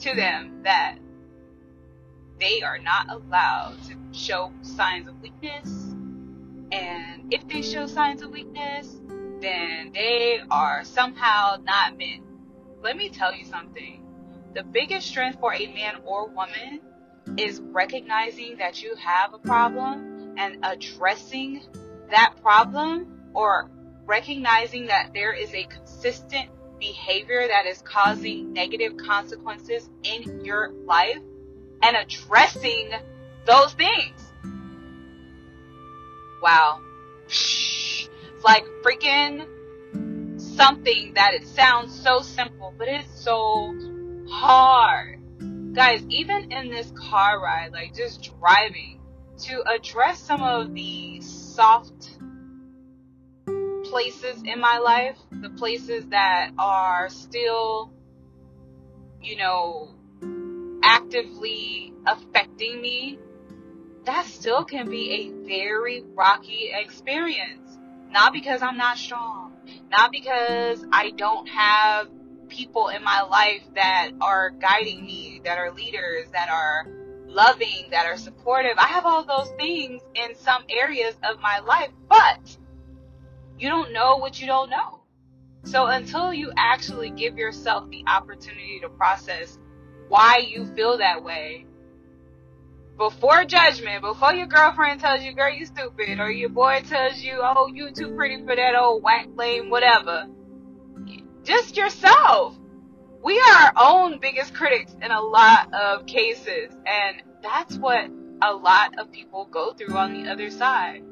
to 0.00 0.14
them 0.14 0.62
that 0.62 0.96
they 2.40 2.62
are 2.62 2.78
not 2.78 3.10
allowed 3.10 3.76
to 3.88 4.18
show 4.18 4.52
signs 4.62 5.06
of 5.06 5.20
weakness. 5.20 5.68
And 6.72 7.32
if 7.32 7.46
they 7.46 7.60
show 7.60 7.86
signs 7.86 8.22
of 8.22 8.30
weakness, 8.30 8.97
then 9.40 9.92
they 9.92 10.40
are 10.50 10.84
somehow 10.84 11.56
not 11.62 11.96
men. 11.96 12.22
Let 12.82 12.96
me 12.96 13.08
tell 13.08 13.34
you 13.34 13.44
something 13.44 14.04
the 14.54 14.62
biggest 14.62 15.06
strength 15.06 15.38
for 15.40 15.54
a 15.54 15.66
man 15.72 15.96
or 16.04 16.28
woman 16.28 16.80
is 17.36 17.60
recognizing 17.60 18.56
that 18.56 18.82
you 18.82 18.94
have 18.96 19.34
a 19.34 19.38
problem 19.38 20.34
and 20.38 20.64
addressing 20.64 21.62
that 22.10 22.34
problem 22.42 23.30
or 23.34 23.70
recognizing 24.06 24.86
that 24.86 25.10
there 25.12 25.32
is 25.32 25.52
a 25.54 25.64
consistent 25.64 26.48
behavior 26.80 27.46
that 27.46 27.66
is 27.66 27.82
causing 27.82 28.52
negative 28.52 28.96
consequences 28.96 29.88
in 30.04 30.44
your 30.44 30.70
life 30.86 31.18
and 31.82 31.96
addressing 31.96 32.90
those 33.46 33.72
things. 33.74 34.32
Wow. 36.42 36.80
It's 38.38 38.44
like 38.44 38.66
freaking 38.84 39.48
something 40.40 41.14
that 41.14 41.34
it 41.34 41.44
sounds 41.44 41.92
so 41.92 42.20
simple, 42.20 42.72
but 42.78 42.86
it's 42.86 43.20
so 43.20 43.74
hard. 44.30 45.18
Guys, 45.74 46.04
even 46.08 46.52
in 46.52 46.70
this 46.70 46.92
car 46.92 47.40
ride, 47.40 47.72
like 47.72 47.96
just 47.96 48.30
driving, 48.38 49.00
to 49.38 49.64
address 49.68 50.20
some 50.20 50.40
of 50.40 50.72
the 50.72 51.20
soft 51.20 52.16
places 53.90 54.40
in 54.44 54.60
my 54.60 54.78
life, 54.78 55.16
the 55.32 55.50
places 55.50 56.06
that 56.10 56.52
are 56.60 57.08
still, 57.08 57.92
you 59.20 59.36
know, 59.36 59.96
actively 60.84 61.92
affecting 62.06 62.80
me, 62.80 63.18
that 64.04 64.26
still 64.26 64.64
can 64.64 64.88
be 64.88 65.10
a 65.10 65.48
very 65.48 66.04
rocky 66.14 66.70
experience. 66.72 67.77
Not 68.10 68.32
because 68.32 68.62
I'm 68.62 68.76
not 68.76 68.96
strong, 68.96 69.52
not 69.90 70.10
because 70.12 70.84
I 70.92 71.10
don't 71.10 71.46
have 71.48 72.08
people 72.48 72.88
in 72.88 73.04
my 73.04 73.22
life 73.22 73.62
that 73.74 74.10
are 74.20 74.50
guiding 74.50 75.04
me, 75.04 75.40
that 75.44 75.58
are 75.58 75.70
leaders, 75.72 76.28
that 76.32 76.48
are 76.48 76.86
loving, 77.26 77.90
that 77.90 78.06
are 78.06 78.16
supportive. 78.16 78.78
I 78.78 78.86
have 78.88 79.04
all 79.04 79.24
those 79.24 79.50
things 79.58 80.00
in 80.14 80.34
some 80.34 80.64
areas 80.68 81.14
of 81.22 81.40
my 81.40 81.60
life, 81.60 81.90
but 82.08 82.56
you 83.58 83.68
don't 83.68 83.92
know 83.92 84.16
what 84.16 84.40
you 84.40 84.46
don't 84.46 84.70
know. 84.70 85.00
So 85.64 85.86
until 85.86 86.32
you 86.32 86.52
actually 86.56 87.10
give 87.10 87.36
yourself 87.36 87.90
the 87.90 88.04
opportunity 88.06 88.80
to 88.80 88.88
process 88.88 89.58
why 90.08 90.38
you 90.38 90.64
feel 90.74 90.98
that 90.98 91.22
way 91.22 91.66
before 92.98 93.44
judgment, 93.44 94.02
before 94.02 94.34
your 94.34 94.48
girlfriend 94.48 95.00
tells 95.00 95.22
you, 95.22 95.32
girl, 95.32 95.54
you 95.54 95.64
stupid, 95.64 96.18
or 96.18 96.30
your 96.30 96.48
boy 96.48 96.82
tells 96.86 97.20
you, 97.20 97.38
oh, 97.40 97.68
you 97.72 97.92
too 97.92 98.14
pretty 98.16 98.44
for 98.44 98.56
that 98.56 98.74
old 98.74 99.04
whack 99.04 99.28
lame, 99.36 99.70
whatever. 99.70 100.26
Just 101.44 101.76
yourself. 101.76 102.56
We 103.22 103.38
are 103.38 103.54
our 103.54 103.72
own 103.76 104.18
biggest 104.20 104.52
critics 104.52 104.94
in 105.00 105.10
a 105.10 105.20
lot 105.20 105.72
of 105.72 106.06
cases, 106.06 106.72
and 106.86 107.22
that's 107.42 107.76
what 107.76 108.10
a 108.42 108.52
lot 108.52 108.98
of 108.98 109.12
people 109.12 109.46
go 109.46 109.72
through 109.72 109.96
on 109.96 110.12
the 110.12 110.30
other 110.30 110.50
side. 110.50 111.02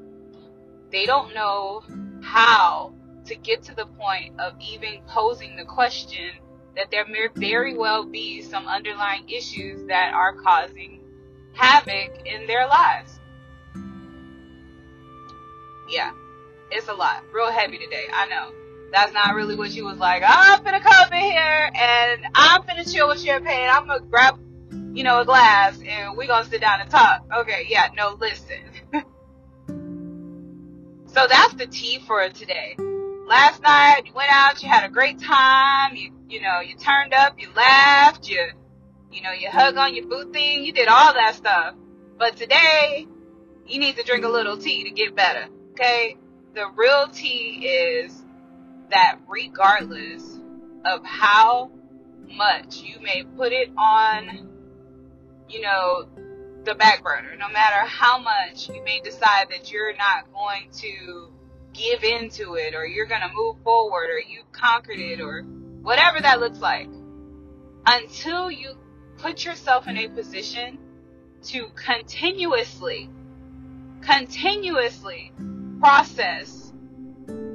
They 0.90 1.06
don't 1.06 1.34
know 1.34 1.82
how 2.20 2.94
to 3.26 3.36
get 3.36 3.62
to 3.64 3.74
the 3.74 3.86
point 3.86 4.38
of 4.40 4.54
even 4.60 5.02
posing 5.06 5.56
the 5.56 5.64
question 5.64 6.32
that 6.76 6.90
there 6.90 7.06
may 7.06 7.28
very 7.34 7.76
well 7.76 8.04
be 8.04 8.42
some 8.42 8.66
underlying 8.66 9.28
issues 9.28 9.86
that 9.88 10.14
are 10.14 10.34
causing 10.34 10.95
havoc 11.56 12.26
in 12.26 12.46
their 12.46 12.66
lives. 12.66 13.18
Yeah, 15.88 16.12
it's 16.70 16.88
a 16.88 16.94
lot. 16.94 17.22
Real 17.32 17.50
heavy 17.50 17.78
today, 17.78 18.06
I 18.12 18.26
know. 18.26 18.52
That's 18.92 19.12
not 19.12 19.34
really 19.34 19.56
what 19.56 19.72
she 19.72 19.82
was 19.82 19.98
like. 19.98 20.22
Oh, 20.22 20.28
I'm 20.28 20.64
finna 20.64 20.80
come 20.82 21.12
in 21.12 21.20
here 21.20 21.70
and 21.74 22.26
I'm 22.34 22.62
finna 22.62 22.90
chill 22.92 23.08
with 23.08 23.20
champagne. 23.20 23.68
I'm 23.68 23.86
gonna 23.86 24.00
grab, 24.00 24.38
you 24.94 25.02
know, 25.04 25.20
a 25.20 25.24
glass 25.24 25.80
and 25.84 26.16
we 26.16 26.26
gonna 26.26 26.44
sit 26.44 26.60
down 26.60 26.80
and 26.80 26.90
talk. 26.90 27.24
Okay, 27.38 27.66
yeah, 27.68 27.88
no, 27.96 28.16
listen. 28.20 28.60
so 31.08 31.26
that's 31.28 31.54
the 31.54 31.66
tea 31.66 32.00
for 32.06 32.28
today. 32.28 32.76
Last 33.26 33.60
night 33.62 34.02
you 34.06 34.12
went 34.12 34.30
out, 34.32 34.62
you 34.62 34.68
had 34.68 34.84
a 34.84 34.88
great 34.88 35.20
time, 35.20 35.96
you, 35.96 36.12
you 36.28 36.40
know, 36.40 36.60
you 36.60 36.76
turned 36.76 37.12
up, 37.12 37.40
you 37.40 37.48
laughed, 37.56 38.28
you 38.28 38.46
you 39.12 39.22
know, 39.22 39.32
you 39.32 39.50
hug 39.50 39.76
on 39.76 39.94
your 39.94 40.06
boo 40.06 40.32
thing, 40.32 40.64
you 40.64 40.72
did 40.72 40.88
all 40.88 41.14
that 41.14 41.34
stuff. 41.34 41.74
But 42.18 42.36
today, 42.36 43.06
you 43.66 43.78
need 43.78 43.96
to 43.96 44.02
drink 44.02 44.24
a 44.24 44.28
little 44.28 44.56
tea 44.56 44.84
to 44.84 44.90
get 44.90 45.14
better. 45.14 45.46
Okay? 45.72 46.16
The 46.54 46.66
real 46.76 47.08
tea 47.08 47.66
is 47.66 48.22
that 48.90 49.18
regardless 49.28 50.38
of 50.84 51.04
how 51.04 51.70
much 52.28 52.78
you 52.78 53.00
may 53.00 53.24
put 53.36 53.52
it 53.52 53.70
on, 53.76 54.48
you 55.48 55.60
know, 55.60 56.06
the 56.64 56.74
back 56.74 57.02
burner, 57.02 57.36
no 57.38 57.48
matter 57.48 57.86
how 57.86 58.18
much 58.18 58.68
you 58.68 58.82
may 58.84 59.00
decide 59.00 59.48
that 59.50 59.70
you're 59.70 59.96
not 59.96 60.32
going 60.32 60.68
to 60.72 61.28
give 61.72 62.02
into 62.02 62.54
it 62.54 62.74
or 62.74 62.86
you're 62.86 63.06
going 63.06 63.20
to 63.20 63.30
move 63.34 63.56
forward 63.62 64.08
or 64.10 64.18
you've 64.18 64.50
conquered 64.52 64.98
it 64.98 65.20
or 65.20 65.42
whatever 65.82 66.20
that 66.20 66.40
looks 66.40 66.58
like, 66.58 66.88
until 67.86 68.50
you 68.50 68.74
put 69.18 69.44
yourself 69.44 69.88
in 69.88 69.96
a 69.96 70.08
position 70.08 70.78
to 71.44 71.68
continuously, 71.74 73.10
continuously 74.00 75.32
process 75.80 76.72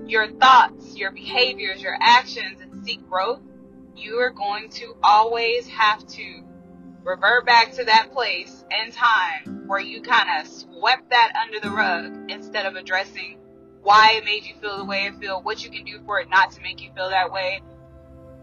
your 0.06 0.27
thoughts, 0.27 0.96
your 0.96 1.12
behaviors, 1.12 1.82
your 1.82 1.98
actions, 2.00 2.60
and 2.62 2.86
seek 2.86 3.08
growth, 3.10 3.39
you 3.96 4.18
are 4.18 4.32
going 4.32 4.70
to 4.70 4.96
always 5.03 5.68
have 5.68 6.06
to 6.08 6.44
revert 7.03 7.46
back 7.46 7.72
to 7.74 7.84
that 7.86 8.12
place 8.12 8.63
and 8.72 8.94
time 8.94 9.68
where 9.68 9.80
you 9.80 10.01
kind 10.01 10.41
of 10.41 10.48
swept 10.51 11.10
that 11.10 11.34
under 11.41 11.60
the 11.60 11.70
rug 11.70 12.30
instead 12.30 12.65
of 12.65 12.75
addressing 12.75 13.38
why 13.82 14.13
it 14.13 14.25
made 14.25 14.44
you 14.44 14.53
feel 14.62 14.77
the 14.77 14.86
way 14.86 15.06
it 15.06 15.15
feel, 15.15 15.41
what 15.41 15.63
you 15.63 15.72
can 15.72 15.84
do 15.84 16.00
for 16.05 16.20
it 16.20 16.29
not 16.29 16.51
to 16.51 16.62
make 16.62 16.81
you 16.81 16.92
feel 16.94 17.09
that 17.09 17.31
way. 17.31 17.62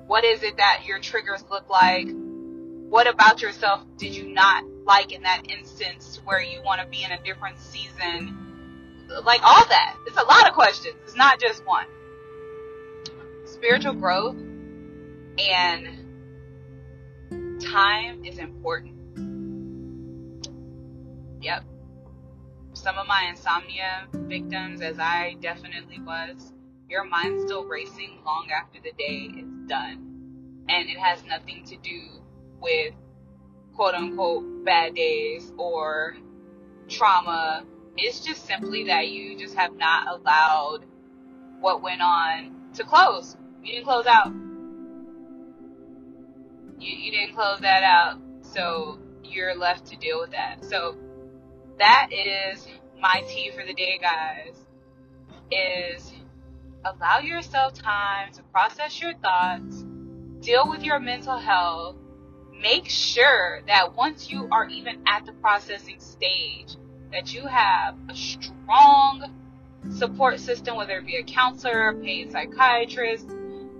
What 0.06 0.24
is 0.24 0.42
it 0.42 0.56
that 0.56 0.82
your 0.86 0.98
triggers 0.98 1.44
look 1.50 1.68
like? 1.68 2.08
What 2.88 3.06
about 3.06 3.42
yourself 3.42 3.84
did 3.98 4.14
you 4.14 4.32
not 4.32 4.64
like 4.86 5.12
in 5.12 5.22
that 5.22 5.42
instance 5.50 6.20
where 6.24 6.40
you 6.40 6.62
want 6.62 6.80
to 6.80 6.86
be 6.86 7.04
in 7.04 7.12
a 7.12 7.22
different 7.22 7.58
season? 7.58 8.36
Like 9.24 9.42
all 9.42 9.64
that. 9.68 9.96
It's 10.06 10.16
a 10.16 10.24
lot 10.24 10.48
of 10.48 10.54
questions. 10.54 10.94
It's 11.04 11.14
not 11.14 11.38
just 11.38 11.64
one. 11.66 11.86
Spiritual 13.44 13.94
growth 13.94 14.36
and 15.38 15.88
time 17.60 18.24
is 18.24 18.38
important. 18.38 18.94
Yep. 21.42 21.64
Some 22.72 22.96
of 22.96 23.06
my 23.06 23.26
insomnia 23.28 24.06
victims, 24.12 24.80
as 24.80 24.98
I 24.98 25.36
definitely 25.40 26.00
was, 26.00 26.52
your 26.88 27.04
mind's 27.04 27.44
still 27.44 27.64
racing 27.64 28.20
long 28.24 28.48
after 28.50 28.80
the 28.80 28.92
day 28.92 29.30
is 29.40 29.46
done. 29.66 30.64
And 30.68 30.88
it 30.88 30.98
has 30.98 31.24
nothing 31.24 31.64
to 31.64 31.76
do 31.76 32.18
with 32.60 32.94
quote 33.74 33.94
unquote 33.94 34.64
bad 34.64 34.94
days 34.94 35.52
or 35.56 36.16
trauma. 36.88 37.64
It's 37.96 38.20
just 38.20 38.46
simply 38.46 38.84
that 38.84 39.08
you 39.08 39.38
just 39.38 39.56
have 39.56 39.76
not 39.76 40.08
allowed 40.08 40.84
what 41.60 41.82
went 41.82 42.00
on 42.00 42.54
to 42.74 42.84
close. 42.84 43.36
You 43.62 43.72
didn't 43.72 43.86
close 43.86 44.06
out. 44.06 44.28
You, 46.78 46.96
you 46.96 47.10
didn't 47.10 47.34
close 47.34 47.60
that 47.60 47.82
out. 47.82 48.18
So 48.42 48.98
you're 49.24 49.56
left 49.56 49.86
to 49.86 49.96
deal 49.96 50.20
with 50.20 50.30
that. 50.30 50.64
So 50.64 50.96
that 51.78 52.08
is 52.12 52.66
my 53.00 53.22
tea 53.28 53.50
for 53.50 53.64
the 53.64 53.74
day, 53.74 53.98
guys, 54.00 54.54
is 55.50 56.12
allow 56.84 57.18
yourself 57.18 57.74
time 57.74 58.32
to 58.32 58.42
process 58.44 59.00
your 59.00 59.14
thoughts, 59.14 59.84
deal 60.40 60.68
with 60.68 60.82
your 60.82 60.98
mental 60.98 61.36
health, 61.36 61.96
make 62.60 62.88
sure 62.88 63.60
that 63.66 63.96
once 63.96 64.30
you 64.30 64.48
are 64.50 64.66
even 64.68 65.02
at 65.06 65.26
the 65.26 65.32
processing 65.32 66.00
stage, 66.00 66.76
that 67.12 67.32
you 67.32 67.46
have 67.46 67.96
a 68.08 68.14
strong 68.14 69.32
support 69.96 70.40
system, 70.40 70.76
whether 70.76 70.98
it 70.98 71.06
be 71.06 71.16
a 71.16 71.24
counselor, 71.24 71.94
paid 71.94 72.32
psychiatrist, 72.32 73.28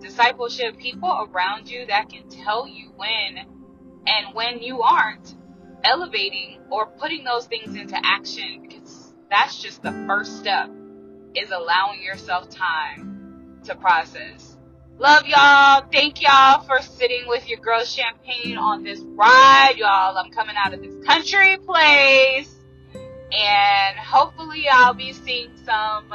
discipleship, 0.01 0.79
people 0.79 1.29
around 1.31 1.69
you 1.69 1.87
that 1.87 2.09
can 2.09 2.29
tell 2.29 2.67
you 2.67 2.91
when 2.97 3.45
and 4.07 4.35
when 4.35 4.61
you 4.61 4.83
aren't 4.83 5.35
elevating 5.85 6.61
or 6.71 6.87
putting 6.87 7.25
those 7.25 7.47
things 7.47 7.75
into 7.75 7.99
action 8.05 8.63
because 8.63 9.13
that's 9.31 9.61
just 9.61 9.83
the 9.83 9.93
first 10.07 10.39
step 10.39 10.71
is 11.35 11.51
allowing 11.51 12.03
yourself 12.03 12.49
time 12.49 13.61
to 13.65 13.75
process. 13.75 14.58
Love 14.99 15.27
y'all. 15.27 15.85
Thank 15.93 16.23
y'all 16.23 16.61
for 16.63 16.83
sitting 16.83 17.29
with 17.29 17.49
your 17.49 17.61
girl 17.61 17.85
Champagne 17.85 18.57
on 18.57 18.83
this 18.83 18.99
ride, 18.99 19.75
y'all. 19.77 20.19
I'm 20.19 20.33
coming 20.33 20.57
out 20.59 20.75
of 20.75 20.83
this 20.83 20.93
country 21.07 21.57
place. 21.59 22.53
And 23.31 23.97
hopefully 23.97 24.67
I'll 24.69 24.95
be 24.95 25.13
seeing 25.13 25.51
some 25.65 26.13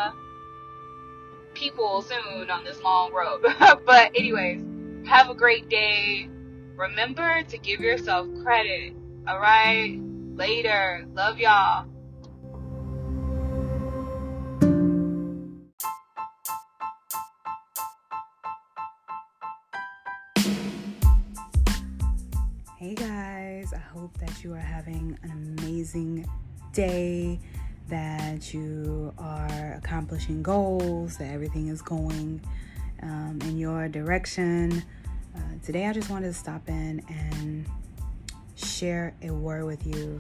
people 1.54 2.02
soon 2.02 2.52
on 2.52 2.66
this 2.66 2.82
long 2.82 3.14
road. 3.14 3.46
but 3.86 4.12
anyways, 4.16 4.62
have 5.08 5.30
a 5.30 5.34
great 5.34 5.70
day. 5.70 6.28
Remember 6.76 7.42
to 7.44 7.58
give 7.58 7.80
yourself 7.80 8.28
credit. 8.44 8.94
Alright? 9.30 9.98
Later. 10.36 11.06
Love 11.14 11.40
y'all. 11.40 11.86
Hope 23.94 24.18
that 24.18 24.44
you 24.44 24.52
are 24.54 24.60
having 24.60 25.18
an 25.22 25.56
amazing 25.60 26.28
day, 26.74 27.40
that 27.90 28.52
you 28.52 29.14
are 29.20 29.74
accomplishing 29.78 30.42
goals, 30.42 31.18
that 31.18 31.32
everything 31.32 31.68
is 31.68 31.82
going 31.84 32.42
um, 33.04 33.38
in 33.44 33.56
your 33.56 33.88
direction. 33.88 34.84
Uh, 35.36 35.40
today, 35.64 35.86
I 35.86 35.94
just 35.94 36.10
wanted 36.10 36.28
to 36.28 36.34
stop 36.34 36.68
in 36.70 37.04
and 37.08 37.68
share 38.56 39.14
a 39.22 39.30
word 39.30 39.66
with 39.66 39.86
you. 39.86 40.20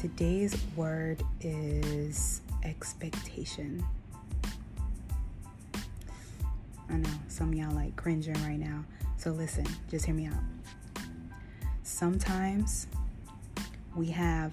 Today's 0.00 0.56
word 0.74 1.22
is 1.40 2.40
expectation. 2.64 3.84
I 6.90 6.96
know 6.96 7.10
some 7.28 7.54
y'all 7.54 7.72
like 7.72 7.94
cringing 7.94 8.34
right 8.44 8.58
now. 8.58 8.84
So 9.16 9.30
listen, 9.30 9.66
just 9.88 10.06
hear 10.06 10.14
me 10.14 10.26
out 10.26 10.34
sometimes 11.84 12.88
we 13.94 14.06
have 14.06 14.52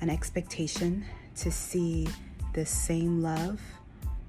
an 0.00 0.10
expectation 0.10 1.04
to 1.36 1.50
see 1.50 2.08
the 2.54 2.66
same 2.66 3.22
love 3.22 3.60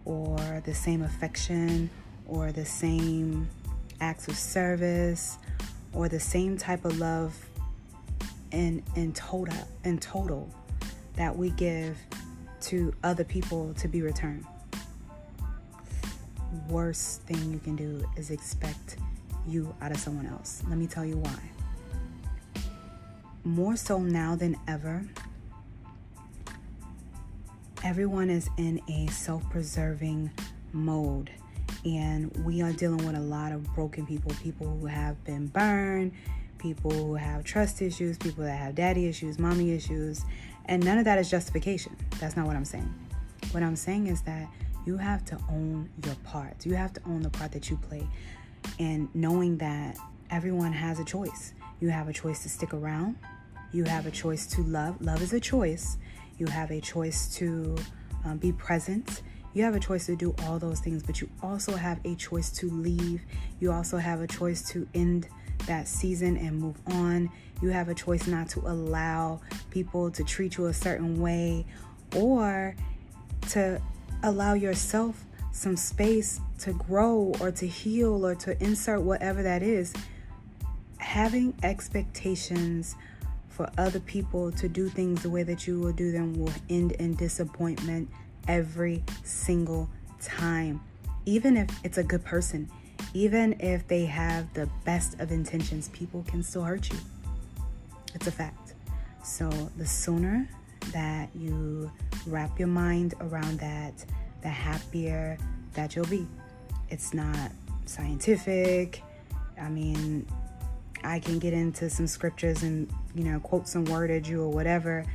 or 0.05 0.61
the 0.65 0.73
same 0.73 1.01
affection 1.01 1.89
or 2.27 2.51
the 2.51 2.65
same 2.65 3.47
acts 3.99 4.27
of 4.27 4.35
service 4.35 5.37
or 5.93 6.07
the 6.07 6.19
same 6.19 6.57
type 6.57 6.85
of 6.85 6.97
love 6.99 7.35
in 8.51 8.83
in 8.95 9.13
total 9.13 9.67
in 9.83 9.97
total 9.97 10.49
that 11.15 11.35
we 11.35 11.49
give 11.51 11.97
to 12.59 12.93
other 13.03 13.23
people 13.23 13.73
to 13.73 13.87
be 13.87 14.01
returned. 14.01 14.45
Worst 16.69 17.21
thing 17.23 17.51
you 17.51 17.59
can 17.59 17.75
do 17.75 18.05
is 18.17 18.29
expect 18.29 18.97
you 19.47 19.73
out 19.81 19.91
of 19.91 19.97
someone 19.97 20.27
else. 20.27 20.63
Let 20.67 20.77
me 20.77 20.85
tell 20.85 21.05
you 21.05 21.17
why 21.17 21.50
more 23.43 23.75
so 23.75 23.99
now 23.99 24.35
than 24.35 24.57
ever, 24.67 25.05
everyone 27.83 28.29
is 28.29 28.49
in 28.57 28.81
a 28.87 29.07
self 29.07 29.47
preserving 29.49 30.31
mode. 30.73 31.31
And 31.83 32.35
we 32.45 32.61
are 32.61 32.71
dealing 32.71 33.05
with 33.05 33.15
a 33.15 33.21
lot 33.21 33.51
of 33.51 33.63
broken 33.73 34.05
people, 34.05 34.31
people 34.41 34.67
who 34.67 34.85
have 34.85 35.23
been 35.23 35.47
burned, 35.47 36.11
people 36.57 36.91
who 36.91 37.15
have 37.15 37.43
trust 37.43 37.81
issues, 37.81 38.17
people 38.17 38.43
that 38.43 38.57
have 38.57 38.75
daddy 38.75 39.07
issues, 39.07 39.39
mommy 39.39 39.71
issues. 39.71 40.23
And 40.65 40.83
none 40.85 40.99
of 40.99 41.05
that 41.05 41.17
is 41.17 41.29
justification. 41.29 41.95
That's 42.19 42.35
not 42.35 42.45
what 42.45 42.55
I'm 42.55 42.65
saying. 42.65 42.93
What 43.51 43.63
I'm 43.63 43.75
saying 43.75 44.07
is 44.07 44.21
that 44.23 44.47
you 44.85 44.97
have 44.97 45.25
to 45.25 45.37
own 45.49 45.89
your 46.05 46.15
part, 46.23 46.65
You 46.65 46.75
have 46.75 46.93
to 46.93 47.01
own 47.05 47.21
the 47.21 47.29
part 47.29 47.51
that 47.51 47.69
you 47.69 47.77
play. 47.77 48.07
And 48.79 49.09
knowing 49.15 49.57
that 49.57 49.97
everyone 50.29 50.71
has 50.71 50.99
a 50.99 51.05
choice. 51.05 51.53
You 51.81 51.89
have 51.89 52.07
a 52.07 52.13
choice 52.13 52.43
to 52.43 52.49
stick 52.49 52.73
around. 52.73 53.17
You 53.73 53.83
have 53.85 54.05
a 54.05 54.11
choice 54.11 54.45
to 54.47 54.61
love. 54.61 55.01
Love 55.01 55.21
is 55.21 55.33
a 55.33 55.39
choice. 55.39 55.97
You 56.37 56.45
have 56.45 56.71
a 56.71 56.79
choice 56.79 57.35
to 57.35 57.75
um, 58.23 58.37
be 58.37 58.51
present. 58.51 59.23
You 59.53 59.63
have 59.63 59.75
a 59.75 59.79
choice 59.79 60.05
to 60.05 60.15
do 60.15 60.35
all 60.43 60.59
those 60.59 60.79
things, 60.79 61.01
but 61.01 61.19
you 61.19 61.29
also 61.41 61.75
have 61.75 61.99
a 62.05 62.15
choice 62.15 62.51
to 62.51 62.69
leave. 62.69 63.21
You 63.59 63.71
also 63.71 63.97
have 63.97 64.21
a 64.21 64.27
choice 64.27 64.61
to 64.69 64.87
end 64.93 65.27
that 65.65 65.87
season 65.87 66.37
and 66.37 66.57
move 66.59 66.77
on. 66.87 67.31
You 67.61 67.69
have 67.69 67.89
a 67.89 67.95
choice 67.95 68.27
not 68.27 68.47
to 68.49 68.59
allow 68.61 69.41
people 69.71 70.11
to 70.11 70.23
treat 70.23 70.57
you 70.57 70.67
a 70.67 70.73
certain 70.73 71.19
way 71.19 71.65
or 72.15 72.75
to 73.49 73.81
allow 74.23 74.53
yourself 74.53 75.25
some 75.51 75.75
space 75.75 76.39
to 76.59 76.73
grow 76.73 77.33
or 77.39 77.51
to 77.51 77.67
heal 77.67 78.25
or 78.25 78.35
to 78.35 78.61
insert 78.63 79.01
whatever 79.01 79.41
that 79.43 79.63
is. 79.63 79.93
Having 81.01 81.55
expectations 81.63 82.95
for 83.49 83.69
other 83.77 83.99
people 83.99 84.51
to 84.53 84.69
do 84.69 84.87
things 84.87 85.23
the 85.23 85.29
way 85.29 85.43
that 85.43 85.67
you 85.67 85.79
will 85.79 85.91
do 85.91 86.11
them 86.11 86.33
will 86.33 86.53
end 86.69 86.93
in 86.93 87.15
disappointment 87.15 88.09
every 88.47 89.03
single 89.23 89.89
time. 90.21 90.79
Even 91.25 91.57
if 91.57 91.69
it's 91.83 91.97
a 91.97 92.03
good 92.03 92.23
person, 92.23 92.69
even 93.13 93.55
if 93.59 93.87
they 93.87 94.05
have 94.05 94.53
the 94.53 94.69
best 94.85 95.19
of 95.19 95.31
intentions, 95.31 95.89
people 95.89 96.23
can 96.27 96.41
still 96.41 96.63
hurt 96.63 96.89
you. 96.89 96.97
It's 98.15 98.27
a 98.27 98.31
fact. 98.31 98.73
So 99.23 99.49
the 99.77 99.85
sooner 99.85 100.47
that 100.93 101.29
you 101.35 101.91
wrap 102.25 102.57
your 102.57 102.67
mind 102.67 103.15
around 103.19 103.59
that, 103.59 104.05
the 104.41 104.49
happier 104.49 105.37
that 105.73 105.95
you'll 105.95 106.05
be. 106.05 106.27
It's 106.89 107.13
not 107.13 107.51
scientific. 107.85 109.03
I 109.59 109.69
mean, 109.69 110.25
I 111.03 111.19
can 111.19 111.39
get 111.39 111.53
into 111.53 111.89
some 111.89 112.07
scriptures 112.07 112.63
and, 112.63 112.91
you 113.15 113.23
know, 113.23 113.39
quote 113.39 113.67
some 113.67 113.85
wordage 113.85 114.31
or 114.31 114.49
whatever, 114.49 115.05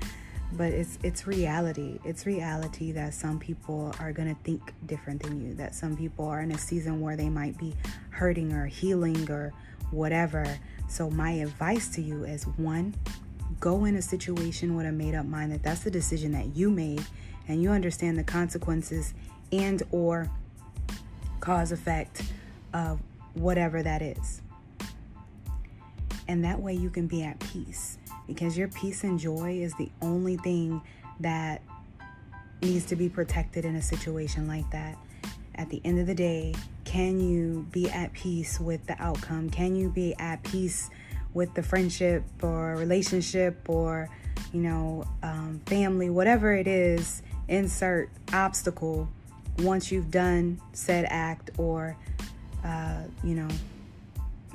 but 0.52 0.72
it's 0.72 0.98
it's 1.02 1.26
reality. 1.26 1.98
It's 2.04 2.26
reality 2.26 2.92
that 2.92 3.14
some 3.14 3.38
people 3.38 3.94
are 4.00 4.12
to 4.12 4.34
think 4.44 4.72
different 4.86 5.22
than 5.22 5.40
you, 5.40 5.54
that 5.54 5.74
some 5.74 5.96
people 5.96 6.26
are 6.26 6.40
in 6.40 6.52
a 6.52 6.58
season 6.58 7.00
where 7.00 7.16
they 7.16 7.28
might 7.28 7.58
be 7.58 7.74
hurting 8.10 8.52
or 8.52 8.66
healing 8.66 9.30
or 9.30 9.52
whatever. 9.90 10.58
So 10.88 11.10
my 11.10 11.32
advice 11.32 11.88
to 11.96 12.02
you 12.02 12.24
is 12.24 12.44
one, 12.44 12.94
go 13.60 13.84
in 13.84 13.96
a 13.96 14.02
situation 14.02 14.76
with 14.76 14.86
a 14.86 14.92
made 14.92 15.14
up 15.14 15.26
mind 15.26 15.52
that 15.52 15.62
that's 15.62 15.80
the 15.80 15.90
decision 15.90 16.32
that 16.32 16.56
you 16.56 16.70
made 16.70 17.04
and 17.48 17.62
you 17.62 17.70
understand 17.70 18.18
the 18.18 18.24
consequences 18.24 19.14
and 19.52 19.82
or 19.90 20.30
cause 21.40 21.72
effect 21.72 22.22
of 22.72 23.00
whatever 23.34 23.82
that 23.82 24.02
is. 24.02 24.42
And 26.28 26.44
that 26.44 26.60
way 26.60 26.74
you 26.74 26.90
can 26.90 27.06
be 27.06 27.22
at 27.22 27.38
peace 27.40 27.98
because 28.26 28.58
your 28.58 28.68
peace 28.68 29.04
and 29.04 29.18
joy 29.18 29.58
is 29.60 29.74
the 29.74 29.90
only 30.02 30.36
thing 30.36 30.82
that 31.20 31.62
needs 32.62 32.84
to 32.86 32.96
be 32.96 33.08
protected 33.08 33.64
in 33.64 33.76
a 33.76 33.82
situation 33.82 34.48
like 34.48 34.68
that. 34.70 34.96
At 35.54 35.70
the 35.70 35.80
end 35.84 35.98
of 35.98 36.06
the 36.06 36.14
day, 36.14 36.54
can 36.84 37.20
you 37.20 37.66
be 37.70 37.88
at 37.90 38.12
peace 38.12 38.60
with 38.60 38.86
the 38.86 39.00
outcome? 39.02 39.50
Can 39.50 39.74
you 39.76 39.88
be 39.88 40.14
at 40.18 40.42
peace 40.42 40.90
with 41.32 41.54
the 41.54 41.62
friendship 41.62 42.24
or 42.42 42.76
relationship 42.76 43.68
or, 43.68 44.08
you 44.52 44.60
know, 44.60 45.04
um, 45.22 45.60
family, 45.66 46.10
whatever 46.10 46.54
it 46.54 46.66
is? 46.66 47.22
Insert 47.48 48.10
obstacle 48.32 49.08
once 49.60 49.90
you've 49.90 50.10
done 50.10 50.60
said 50.72 51.06
act 51.08 51.50
or, 51.58 51.96
uh, 52.64 53.02
you 53.22 53.34
know, 53.34 53.48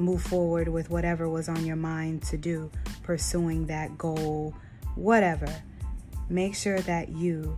move 0.01 0.21
forward 0.21 0.67
with 0.67 0.89
whatever 0.89 1.29
was 1.29 1.47
on 1.47 1.65
your 1.65 1.75
mind 1.75 2.23
to 2.23 2.37
do, 2.37 2.69
pursuing 3.03 3.67
that 3.67 3.97
goal, 3.97 4.53
whatever. 4.95 5.47
Make 6.29 6.55
sure 6.55 6.79
that 6.81 7.09
you, 7.09 7.57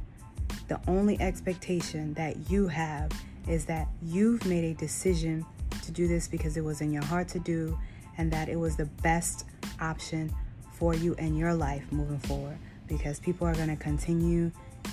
the 0.67 0.79
only 0.87 1.19
expectation 1.21 2.13
that 2.15 2.49
you 2.49 2.67
have 2.67 3.11
is 3.47 3.65
that 3.65 3.87
you've 4.01 4.45
made 4.45 4.63
a 4.63 4.73
decision 4.73 5.45
to 5.83 5.91
do 5.91 6.07
this 6.07 6.27
because 6.27 6.57
it 6.57 6.63
was 6.63 6.81
in 6.81 6.91
your 6.91 7.03
heart 7.05 7.27
to 7.29 7.39
do 7.39 7.77
and 8.17 8.31
that 8.31 8.49
it 8.49 8.55
was 8.55 8.75
the 8.75 8.85
best 8.85 9.45
option 9.81 10.33
for 10.71 10.93
you 10.93 11.13
in 11.15 11.35
your 11.35 11.53
life 11.53 11.83
moving 11.91 12.19
forward 12.19 12.57
because 12.87 13.19
people 13.19 13.47
are 13.47 13.55
going 13.55 13.69
to 13.69 13.75
continue, 13.75 14.51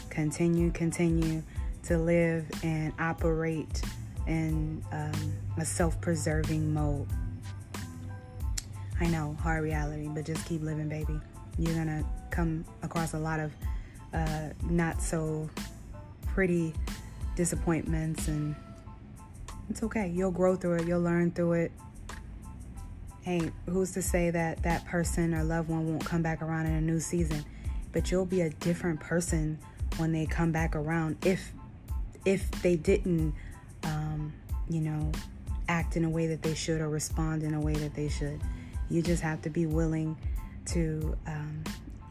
continue, 0.08 0.70
continue 0.72 1.42
to 1.84 1.98
live 1.98 2.46
and 2.62 2.92
operate 2.98 3.82
in 4.26 4.82
um, 4.92 5.32
a 5.58 5.64
self 5.64 6.00
preserving 6.00 6.72
mode. 6.72 7.08
I 9.00 9.06
know, 9.06 9.34
hard 9.40 9.62
reality, 9.64 10.08
but 10.08 10.26
just 10.26 10.44
keep 10.46 10.62
living, 10.62 10.88
baby. 10.88 11.18
You're 11.58 11.74
gonna 11.74 12.04
come 12.30 12.64
across 12.82 13.14
a 13.14 13.18
lot 13.18 13.40
of 13.40 13.52
uh, 14.12 14.50
not 14.64 15.00
so 15.00 15.48
pretty 16.28 16.74
disappointments, 17.34 18.28
and 18.28 18.54
it's 19.70 19.82
okay. 19.82 20.08
You'll 20.08 20.30
grow 20.30 20.54
through 20.54 20.74
it, 20.74 20.86
you'll 20.86 21.00
learn 21.00 21.30
through 21.30 21.52
it. 21.52 21.72
Hey, 23.22 23.50
who's 23.66 23.92
to 23.92 24.02
say 24.02 24.30
that 24.30 24.62
that 24.62 24.84
person 24.86 25.34
or 25.34 25.44
loved 25.44 25.68
one 25.68 25.86
won't 25.88 26.04
come 26.04 26.22
back 26.22 26.42
around 26.42 26.66
in 26.66 26.72
a 26.72 26.80
new 26.80 27.00
season? 27.00 27.44
But 27.92 28.10
you'll 28.10 28.26
be 28.26 28.42
a 28.42 28.50
different 28.50 29.00
person 29.00 29.58
when 29.96 30.12
they 30.12 30.26
come 30.26 30.52
back 30.52 30.76
around 30.76 31.16
if 31.24 31.52
if 32.26 32.50
they 32.62 32.76
didn't, 32.76 33.34
um, 33.82 34.32
you 34.68 34.80
know, 34.80 35.10
act 35.68 35.96
in 35.96 36.04
a 36.04 36.10
way 36.10 36.26
that 36.26 36.42
they 36.42 36.54
should 36.54 36.80
or 36.82 36.88
respond 36.90 37.42
in 37.42 37.54
a 37.54 37.60
way 37.60 37.72
that 37.74 37.94
they 37.94 38.08
should. 38.08 38.40
You 38.90 39.03
just 39.03 39.22
have 39.22 39.40
to 39.42 39.50
be 39.50 39.66
willing 39.66 40.16
to 40.66 41.16
um, 41.26 41.64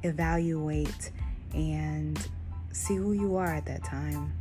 evaluate 0.03 1.11
and 1.53 2.27
see 2.71 2.95
who 2.95 3.13
you 3.13 3.35
are 3.35 3.47
at 3.47 3.65
that 3.65 3.83
time. 3.83 4.33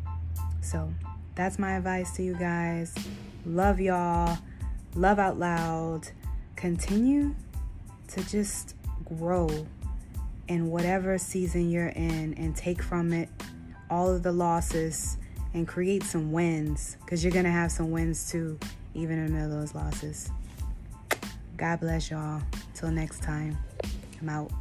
So 0.60 0.92
that's 1.34 1.58
my 1.58 1.76
advice 1.76 2.14
to 2.16 2.22
you 2.22 2.34
guys. 2.34 2.94
Love 3.44 3.80
y'all. 3.80 4.38
Love 4.94 5.18
out 5.18 5.38
loud. 5.38 6.08
Continue 6.56 7.34
to 8.08 8.28
just 8.28 8.74
grow 9.04 9.66
in 10.48 10.70
whatever 10.70 11.18
season 11.18 11.70
you're 11.70 11.88
in 11.88 12.34
and 12.34 12.56
take 12.56 12.82
from 12.82 13.12
it 13.12 13.28
all 13.90 14.10
of 14.10 14.22
the 14.22 14.32
losses 14.32 15.16
and 15.54 15.66
create 15.66 16.02
some 16.02 16.32
wins 16.32 16.96
because 17.00 17.22
you're 17.22 17.32
going 17.32 17.44
to 17.44 17.50
have 17.50 17.70
some 17.72 17.90
wins 17.90 18.30
too, 18.30 18.58
even 18.94 19.18
in 19.18 19.26
the 19.26 19.32
middle 19.32 19.52
of 19.52 19.60
those 19.60 19.74
losses. 19.74 20.30
God 21.58 21.80
bless 21.80 22.08
y'all. 22.08 22.40
Till 22.72 22.92
next 22.92 23.20
time, 23.20 23.58
I'm 24.22 24.28
out. 24.28 24.52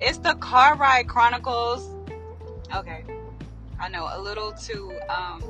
It's 0.00 0.18
the 0.18 0.34
Car 0.40 0.76
Ride 0.76 1.06
Chronicles. 1.06 1.88
Okay. 2.74 3.04
I 3.78 3.88
know, 3.88 4.08
a 4.10 4.20
little 4.20 4.50
too 4.50 4.92
um, 5.08 5.44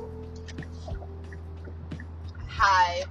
high 2.47 3.03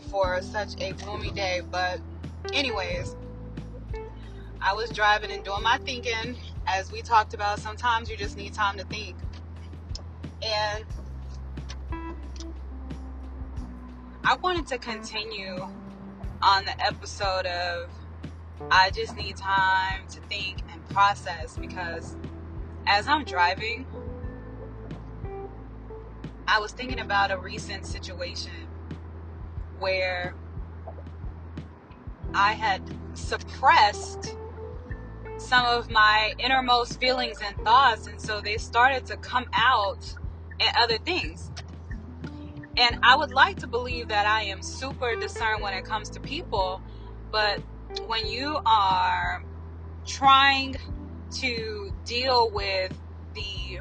for 0.00 0.40
such 0.42 0.80
a 0.80 0.92
gloomy 0.92 1.30
day. 1.30 1.60
But, 1.70 2.00
anyways, 2.52 3.16
I 4.60 4.74
was 4.74 4.90
driving 4.90 5.30
and 5.30 5.44
doing 5.44 5.62
my 5.62 5.78
thinking. 5.78 6.36
As 6.66 6.92
we 6.92 7.02
talked 7.02 7.34
about, 7.34 7.58
sometimes 7.58 8.08
you 8.08 8.16
just 8.16 8.36
need 8.36 8.54
time 8.54 8.78
to 8.78 8.84
think. 8.84 9.16
And 10.42 10.84
I 14.24 14.36
wanted 14.36 14.66
to 14.68 14.78
continue 14.78 15.68
on 16.42 16.64
the 16.64 16.80
episode 16.84 17.46
of 17.46 17.90
I 18.70 18.90
just 18.90 19.16
need 19.16 19.36
time 19.36 20.06
to 20.10 20.20
think 20.22 20.58
and 20.72 20.88
process 20.90 21.56
because 21.56 22.16
as 22.86 23.08
I'm 23.08 23.24
driving, 23.24 23.86
I 26.46 26.60
was 26.60 26.72
thinking 26.72 27.00
about 27.00 27.30
a 27.30 27.38
recent 27.38 27.86
situation 27.86 28.61
where 29.82 30.34
I 32.34 32.52
had 32.54 32.90
suppressed 33.14 34.36
some 35.38 35.66
of 35.66 35.90
my 35.90 36.32
innermost 36.38 37.00
feelings 37.00 37.38
and 37.44 37.56
thoughts. 37.58 38.06
And 38.06 38.20
so 38.20 38.40
they 38.40 38.56
started 38.56 39.06
to 39.06 39.16
come 39.16 39.46
out 39.52 40.14
in 40.60 40.68
other 40.78 40.98
things. 40.98 41.50
And 42.76 42.98
I 43.02 43.16
would 43.16 43.32
like 43.32 43.58
to 43.58 43.66
believe 43.66 44.08
that 44.08 44.26
I 44.26 44.44
am 44.44 44.62
super 44.62 45.14
discerned 45.16 45.62
when 45.62 45.74
it 45.74 45.84
comes 45.84 46.08
to 46.10 46.20
people, 46.20 46.82
but 47.30 47.60
when 48.06 48.26
you 48.26 48.58
are 48.64 49.44
trying 50.06 50.76
to 51.40 51.92
deal 52.04 52.50
with 52.52 52.92
the 53.34 53.80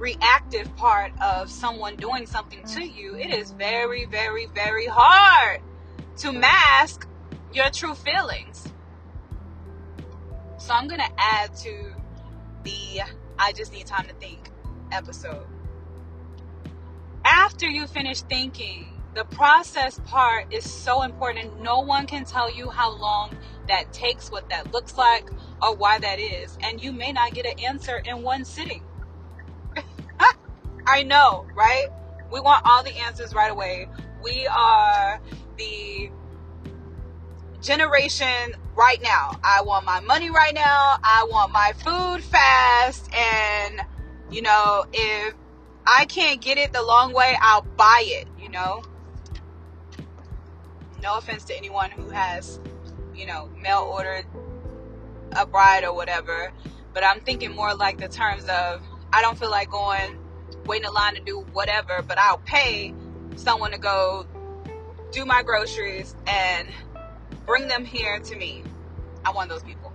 reactive 0.00 0.74
part 0.76 1.12
of 1.20 1.50
someone 1.50 1.94
doing 1.96 2.26
something 2.26 2.64
to 2.64 2.82
you, 2.82 3.14
it 3.16 3.30
is 3.30 3.52
very, 3.52 4.06
very, 4.06 4.46
very 4.46 4.86
hard 4.86 5.60
to 6.16 6.32
mask 6.32 7.06
your 7.52 7.70
true 7.70 7.94
feelings. 7.94 8.66
So 10.58 10.72
I'm 10.74 10.88
going 10.88 11.00
to 11.00 11.12
add 11.18 11.54
to 11.58 11.94
the 12.64 13.02
I 13.38 13.52
just 13.52 13.72
need 13.72 13.86
time 13.86 14.06
to 14.06 14.14
think 14.14 14.50
episode. 14.92 15.46
After 17.24 17.66
you 17.66 17.86
finish 17.86 18.22
thinking, 18.22 19.00
the 19.14 19.24
process 19.24 19.98
part 20.06 20.52
is 20.52 20.70
so 20.70 21.02
important 21.02 21.60
no 21.60 21.80
one 21.80 22.06
can 22.06 22.24
tell 22.24 22.54
you 22.54 22.70
how 22.70 22.96
long 22.96 23.30
that 23.68 23.92
takes, 23.92 24.30
what 24.30 24.48
that 24.50 24.72
looks 24.72 24.96
like, 24.96 25.30
or 25.62 25.74
why 25.74 25.98
that 25.98 26.18
is. 26.18 26.56
And 26.62 26.82
you 26.82 26.92
may 26.92 27.12
not 27.12 27.32
get 27.32 27.46
an 27.46 27.58
answer 27.64 28.02
in 28.04 28.22
one 28.22 28.44
sitting. 28.44 28.82
I 30.90 31.04
know, 31.04 31.46
right? 31.54 31.86
We 32.32 32.40
want 32.40 32.66
all 32.66 32.82
the 32.82 32.96
answers 32.98 33.32
right 33.32 33.50
away. 33.50 33.88
We 34.22 34.46
are 34.48 35.20
the 35.56 36.10
generation 37.62 38.54
right 38.74 39.00
now. 39.00 39.38
I 39.44 39.62
want 39.62 39.84
my 39.84 40.00
money 40.00 40.30
right 40.30 40.54
now. 40.54 40.96
I 41.02 41.26
want 41.30 41.52
my 41.52 41.72
food 41.84 42.24
fast. 42.24 43.08
And, 43.14 43.80
you 44.30 44.42
know, 44.42 44.84
if 44.92 45.34
I 45.86 46.06
can't 46.06 46.40
get 46.40 46.58
it 46.58 46.72
the 46.72 46.82
long 46.82 47.12
way, 47.12 47.36
I'll 47.40 47.62
buy 47.62 48.02
it, 48.06 48.26
you 48.38 48.48
know? 48.48 48.82
No 51.02 51.18
offense 51.18 51.44
to 51.44 51.56
anyone 51.56 51.90
who 51.90 52.10
has, 52.10 52.58
you 53.14 53.26
know, 53.26 53.48
mail 53.62 53.88
ordered 53.90 54.26
a 55.32 55.46
bride 55.46 55.84
or 55.84 55.94
whatever, 55.94 56.52
but 56.92 57.04
I'm 57.04 57.20
thinking 57.20 57.54
more 57.54 57.74
like 57.74 57.98
the 57.98 58.08
terms 58.08 58.44
of 58.44 58.82
I 59.12 59.22
don't 59.22 59.38
feel 59.38 59.50
like 59.50 59.70
going, 59.70 60.18
waiting 60.70 60.86
in 60.86 60.94
line 60.94 61.16
to 61.16 61.20
do 61.20 61.40
whatever, 61.52 62.00
but 62.06 62.16
I'll 62.16 62.38
pay 62.38 62.94
someone 63.34 63.72
to 63.72 63.78
go 63.78 64.24
do 65.10 65.26
my 65.26 65.42
groceries 65.42 66.14
and 66.28 66.68
bring 67.44 67.66
them 67.66 67.84
here 67.84 68.20
to 68.20 68.36
me. 68.36 68.62
I'm 69.24 69.34
one 69.34 69.50
of 69.50 69.50
those 69.50 69.64
people. 69.64 69.92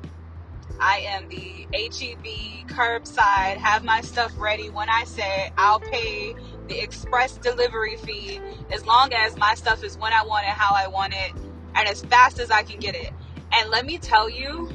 I 0.78 0.98
am 1.08 1.30
the 1.30 1.66
HEB 1.74 2.68
curbside, 2.68 3.56
have 3.56 3.86
my 3.86 4.02
stuff 4.02 4.34
ready 4.38 4.70
when 4.70 4.90
I 4.90 5.06
say 5.06 5.54
I'll 5.58 5.80
pay 5.80 6.36
the 6.68 6.78
express 6.78 7.38
delivery 7.38 7.96
fee 7.96 8.42
as 8.70 8.86
long 8.86 9.14
as 9.14 9.38
my 9.38 9.56
stuff 9.56 9.82
is 9.82 9.98
when 9.98 10.12
I 10.12 10.26
want 10.26 10.46
it, 10.46 10.50
how 10.50 10.76
I 10.76 10.88
want 10.88 11.14
it, 11.14 11.32
and 11.76 11.88
as 11.88 12.02
fast 12.02 12.38
as 12.38 12.52
I 12.52 12.64
can 12.64 12.82
get 12.82 12.96
it. 12.96 13.14
And 13.54 13.70
let 13.70 13.86
me 13.86 13.98
tell 13.98 14.30
you, 14.30 14.70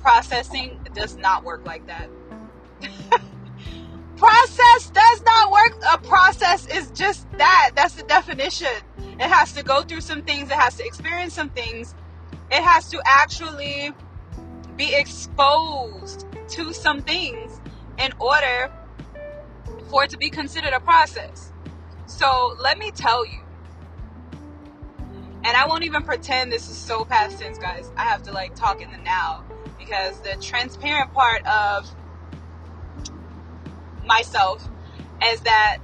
processing 0.00 0.80
does 0.94 1.18
not 1.18 1.44
work 1.44 1.66
like 1.66 1.86
that. 1.88 2.08
Process 4.16 4.90
does 4.90 5.22
not 5.22 5.50
work. 5.50 5.76
A 5.92 5.98
process 5.98 6.66
is 6.66 6.90
just 6.90 7.30
that. 7.32 7.72
That's 7.74 7.94
the 7.94 8.02
definition. 8.04 8.68
It 8.98 9.20
has 9.20 9.52
to 9.54 9.62
go 9.62 9.82
through 9.82 10.00
some 10.00 10.22
things, 10.22 10.50
it 10.50 10.56
has 10.56 10.76
to 10.76 10.84
experience 10.84 11.34
some 11.34 11.50
things, 11.50 11.94
it 12.50 12.62
has 12.62 12.88
to 12.90 13.00
actually 13.06 13.92
be 14.76 14.94
exposed 14.94 16.26
to 16.48 16.72
some 16.72 17.00
things 17.02 17.60
in 17.98 18.12
order 18.18 18.72
for 19.88 20.04
it 20.04 20.10
to 20.10 20.18
be 20.18 20.30
considered 20.30 20.72
a 20.72 20.80
process. 20.80 21.52
So 22.06 22.56
let 22.60 22.78
me 22.78 22.90
tell 22.90 23.24
you, 23.24 23.40
and 25.44 25.56
I 25.56 25.66
won't 25.66 25.84
even 25.84 26.02
pretend 26.02 26.50
this 26.50 26.68
is 26.68 26.76
so 26.76 27.04
past 27.04 27.38
tense, 27.38 27.58
guys. 27.58 27.92
I 27.96 28.02
have 28.02 28.22
to 28.24 28.32
like 28.32 28.54
talk 28.54 28.82
in 28.82 28.90
the 28.90 28.98
now 28.98 29.44
because 29.78 30.20
the 30.20 30.36
transparent 30.40 31.12
part 31.12 31.46
of 31.46 31.88
myself 34.06 34.68
is 35.22 35.40
that 35.40 35.78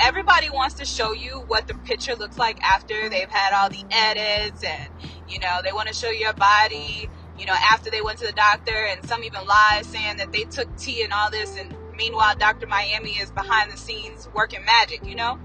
everybody 0.00 0.50
wants 0.50 0.74
to 0.74 0.84
show 0.84 1.12
you 1.12 1.44
what 1.46 1.66
the 1.68 1.74
picture 1.74 2.14
looks 2.14 2.38
like 2.38 2.60
after 2.62 3.08
they've 3.08 3.30
had 3.30 3.52
all 3.52 3.68
the 3.68 3.84
edits 3.90 4.64
and 4.64 4.90
you 5.28 5.38
know 5.38 5.60
they 5.64 5.72
want 5.72 5.88
to 5.88 5.94
show 5.94 6.10
your 6.10 6.32
body 6.32 7.08
you 7.38 7.46
know 7.46 7.54
after 7.70 7.90
they 7.90 8.00
went 8.02 8.18
to 8.18 8.26
the 8.26 8.32
doctor 8.32 8.86
and 8.90 9.06
some 9.06 9.22
even 9.22 9.46
lies 9.46 9.86
saying 9.86 10.16
that 10.16 10.32
they 10.32 10.44
took 10.44 10.74
tea 10.76 11.02
and 11.04 11.12
all 11.12 11.30
this 11.30 11.56
and 11.56 11.74
meanwhile 11.96 12.34
dr 12.36 12.66
miami 12.66 13.10
is 13.12 13.30
behind 13.30 13.70
the 13.70 13.76
scenes 13.76 14.28
working 14.34 14.64
magic 14.64 15.04
you 15.06 15.14
know? 15.14 15.38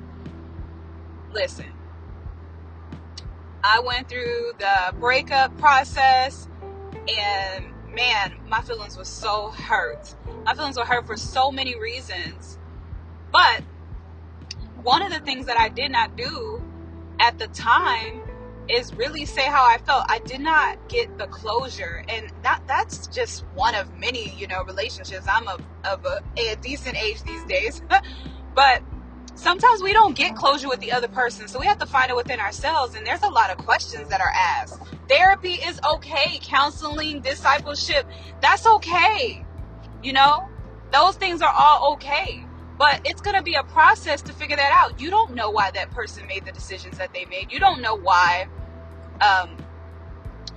Listen. 1.34 1.72
I 3.64 3.80
went 3.82 4.08
through 4.08 4.54
the 4.60 4.94
breakup 4.98 5.58
process 5.58 6.48
and 7.08 7.66
man 7.98 8.34
my 8.48 8.62
feelings 8.62 8.96
were 8.96 9.04
so 9.04 9.52
hurt 9.52 10.16
my 10.46 10.54
feelings 10.54 10.78
were 10.78 10.86
hurt 10.86 11.06
for 11.06 11.18
so 11.18 11.52
many 11.52 11.78
reasons 11.80 12.60
but 13.32 13.64
one 14.84 15.02
of 15.02 15.12
the 15.12 15.20
things 15.20 15.48
that 15.48 15.58
I 15.58 15.70
did 15.70 15.92
not 15.92 16.16
do 16.16 16.64
at 17.20 17.38
the 17.40 17.48
time 17.48 18.22
is 18.70 18.94
really 18.94 19.26
say 19.26 19.46
how 19.46 19.66
I 19.66 19.78
felt. 19.80 20.06
I 20.10 20.20
did 20.20 20.42
not 20.42 20.90
get 20.90 21.18
the 21.18 21.28
closure, 21.28 22.04
and 22.08 22.32
that 22.44 22.62
that's 22.68 23.08
just 23.08 23.46
one 23.54 23.76
of 23.76 23.98
many, 23.98 24.34
you 24.38 24.48
know, 24.48 24.64
relationships. 24.64 25.26
I'm 25.30 25.48
of 25.48 25.62
of 25.84 26.06
a, 26.06 26.22
a 26.40 26.56
decent 26.58 26.96
age 27.02 27.24
these 27.24 27.44
days, 27.46 27.82
but 28.56 28.82
sometimes 29.38 29.82
we 29.82 29.94
don't 29.94 30.16
get 30.16 30.36
closure 30.36 30.68
with 30.68 30.80
the 30.80 30.92
other 30.92 31.08
person, 31.08 31.48
so 31.48 31.60
we 31.60 31.66
have 31.68 31.78
to 31.80 31.86
find 31.86 32.10
it 32.10 32.16
within 32.16 32.40
ourselves. 32.40 32.96
And 32.96 33.06
there's 33.06 33.24
a 33.24 33.30
lot 33.30 33.50
of 33.52 33.58
questions 33.58 34.10
that 34.10 34.20
are 34.20 34.32
asked. 34.36 34.82
Therapy 35.08 35.54
is 35.54 35.80
okay. 35.94 36.40
Counseling, 36.42 37.22
discipleship, 37.22 38.06
that's 38.42 38.66
okay. 38.68 39.46
You 40.04 40.14
know, 40.14 40.50
those 40.92 41.16
things 41.16 41.42
are 41.42 41.54
all 41.56 41.94
okay. 41.94 42.44
But 42.78 43.02
it's 43.06 43.22
going 43.22 43.36
to 43.36 43.44
be 43.44 43.56
a 43.56 43.64
process 43.64 44.22
to 44.24 44.34
figure 44.34 44.56
that 44.56 44.72
out. 44.84 45.00
You 45.00 45.10
don't 45.10 45.34
know 45.34 45.50
why 45.50 45.72
that 45.72 45.92
person 45.92 46.28
made 46.28 46.46
the 46.46 46.52
decisions 46.52 46.98
that 46.98 47.14
they 47.14 47.26
made. 47.26 47.52
You 47.52 47.60
don't 47.60 47.82
know 47.82 47.96
why 47.96 48.48
um, 49.22 49.58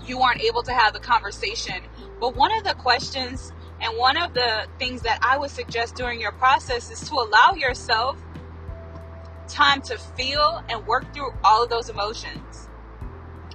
you 0.05 0.21
aren't 0.21 0.43
able 0.43 0.62
to 0.64 0.73
have 0.73 0.93
the 0.93 1.01
conversation. 1.01 1.77
But 2.21 2.37
one 2.37 2.57
of 2.59 2.64
the 2.64 2.75
questions 2.75 3.53
and 3.81 3.97
one 3.97 4.19
of 4.19 4.35
the 4.35 4.66
things 4.79 5.03
that 5.03 5.19
I 5.23 5.38
would 5.38 5.51
suggest 5.51 5.95
during 5.95 6.21
your 6.21 6.33
process 6.33 6.90
is 6.90 7.09
to 7.09 7.14
allow 7.14 7.55
yourself 7.55 8.19
time 9.53 9.83
to 9.83 9.99
feel 9.99 10.63
and 10.69 10.87
work 10.87 11.13
through 11.15 11.33
all 11.45 11.65
of 11.65 11.71
those 11.71 11.89
emotions. 11.89 12.69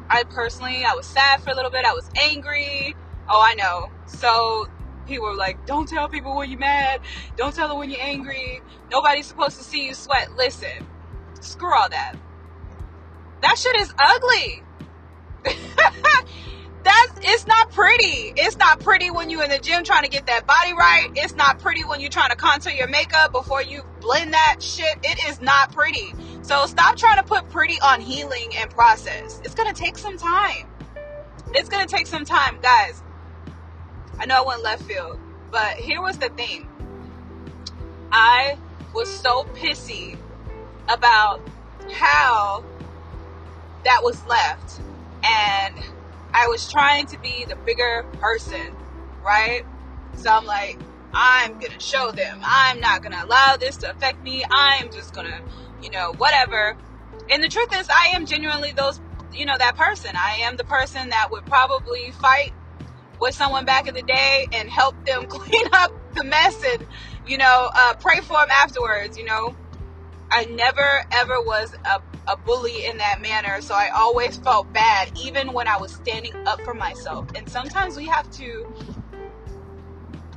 I 0.10 0.24
personally, 0.24 0.84
I 0.86 0.94
was 0.94 1.06
sad 1.06 1.42
for 1.42 1.50
a 1.52 1.56
little 1.56 1.72
bit. 1.72 1.86
I 1.86 1.94
was 1.94 2.10
angry. 2.22 2.96
Oh, 3.28 3.42
I 3.42 3.56
know. 3.56 3.90
So 4.06 4.68
people 5.08 5.28
were 5.28 5.36
like, 5.36 5.66
don't 5.66 5.88
tell 5.88 6.08
people 6.08 6.36
when 6.36 6.50
you're 6.50 6.60
mad. 6.60 7.02
Don't 7.36 7.56
tell 7.56 7.68
them 7.68 7.78
when 7.80 7.90
you're 7.90 8.02
angry. 8.02 8.62
Nobody's 8.92 9.26
supposed 9.26 9.58
to 9.58 9.64
see 9.64 9.88
you 9.88 9.94
sweat. 9.94 10.32
Listen, 10.36 10.88
screw 11.42 11.74
all 11.74 11.90
that. 11.90 12.16
That 13.42 13.58
shit 13.58 13.76
is 13.78 13.94
ugly. 13.98 14.64
That's 16.86 17.14
it's 17.24 17.48
not 17.48 17.72
pretty. 17.72 18.32
It's 18.38 18.58
not 18.58 18.80
pretty 18.80 19.10
when 19.10 19.32
you're 19.32 19.44
in 19.44 19.50
the 19.50 19.58
gym 19.58 19.84
trying 19.84 20.04
to 20.04 20.10
get 20.10 20.28
that 20.28 20.46
body 20.46 20.72
right. 20.74 21.10
It's 21.16 21.36
not 21.36 21.58
pretty 21.58 21.84
when 21.84 22.00
you're 22.00 22.12
trying 22.12 22.30
to 22.30 22.36
contour 22.36 22.72
your 22.72 22.88
makeup 22.88 23.32
before 23.32 23.64
you 23.64 23.82
blend 24.02 24.34
that 24.34 24.58
shit. 24.62 24.96
It 25.04 25.28
is 25.28 25.42
not 25.42 25.72
pretty. 25.74 26.14
So 26.44 26.68
stop 26.68 26.96
trying 26.96 27.18
to 27.18 27.24
put 27.24 27.50
pretty 27.50 27.80
on 27.82 28.02
healing 28.02 28.52
and 28.56 28.70
process. 28.70 29.42
It's 29.44 29.56
gonna 29.56 29.74
take 29.74 29.98
some 29.98 30.16
time. 30.16 30.68
It's 31.56 31.70
gonna 31.70 31.88
take 31.88 32.06
some 32.06 32.24
time, 32.24 32.60
guys. 32.62 33.02
I 34.20 34.28
know 34.28 34.44
I 34.44 34.46
went 34.46 34.62
left 34.62 34.84
field, 34.84 35.20
but 35.50 35.78
here 35.78 36.04
was 36.04 36.20
the 36.20 36.30
thing. 36.30 36.68
I 38.12 38.60
was 38.94 39.10
so 39.10 39.46
pissy 39.56 40.20
about 40.88 41.42
how 41.92 42.64
that 43.86 44.04
was 44.04 44.24
left. 44.28 44.82
And 45.24 45.84
I 46.36 46.48
was 46.48 46.70
trying 46.70 47.06
to 47.08 47.20
be 47.20 47.46
the 47.48 47.56
bigger 47.56 48.06
person, 48.20 48.76
right? 49.24 49.64
So 50.16 50.30
I'm 50.30 50.46
like, 50.46 50.78
I'm 51.14 51.54
gonna 51.60 51.80
show 51.80 52.12
them. 52.12 52.42
I'm 52.44 52.82
not 52.82 53.02
gonna 53.02 53.24
allow 53.24 53.56
this 53.56 53.78
to 53.78 53.90
affect 53.90 54.22
me. 54.22 54.44
I'm 54.52 54.92
just 54.92 55.14
gonna, 55.14 55.40
you 55.82 55.90
know, 55.92 56.14
whatever. 56.18 56.76
And 57.32 57.42
the 57.42 57.48
truth 57.48 57.70
is, 57.74 57.88
I 57.90 58.08
am 58.16 58.26
genuinely 58.26 58.74
those, 58.74 59.00
you 59.32 59.46
know, 59.46 59.58
that 59.58 59.78
person. 59.78 60.12
I 60.14 60.40
am 60.42 60.58
the 60.58 60.66
person 60.66 61.10
that 61.12 61.32
would 61.32 61.46
probably 61.46 62.12
fight 62.12 62.54
with 63.22 63.34
someone 63.34 63.64
back 63.64 63.88
in 63.88 63.94
the 63.94 64.02
day 64.04 64.50
and 64.52 64.70
help 64.70 65.06
them 65.06 65.26
clean 65.30 65.66
up 65.72 65.94
the 66.16 66.26
mess 66.26 66.62
and, 66.66 66.86
you 67.26 67.38
know, 67.38 67.70
uh, 67.74 67.94
pray 68.02 68.20
for 68.20 68.34
them 68.34 68.50
afterwards, 68.52 69.18
you 69.18 69.24
know. 69.24 69.56
I 70.32 70.46
never 70.46 71.04
ever 71.12 71.40
was 71.42 71.76
a, 71.86 72.02
a 72.32 72.38
bully 72.38 72.86
in 72.86 72.98
that 72.98 73.22
manner, 73.22 73.62
so 73.62 73.74
I 73.74 73.90
always 73.90 74.38
felt 74.38 74.72
bad, 74.74 75.12
even 75.18 75.54
when 75.54 75.68
I 75.68 75.78
was 75.78 75.94
standing 75.94 76.34
up 76.46 76.62
for 76.62 76.74
myself. 76.74 77.28
And 77.36 77.48
sometimes 77.50 77.96
we 77.96 78.08
have 78.08 78.30
to 78.32 78.74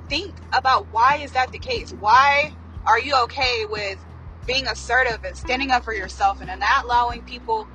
think 0.09 0.37
about 0.53 0.89
why 0.93 1.17
is 1.17 1.33
that 1.33 1.53
the 1.53 1.59
case? 1.59 1.93
Why 1.93 2.53
are 2.87 2.99
you 2.99 3.15
okay 3.25 3.65
with 3.69 4.05
being 4.47 4.67
assertive 4.67 5.25
and 5.25 5.37
standing 5.37 5.71
up 5.71 5.85
for 5.85 5.93
yourself 5.93 6.41
and 6.41 6.61
not 6.61 6.85
allowing 6.85 7.23
people 7.23 7.69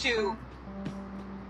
to 0.00 0.36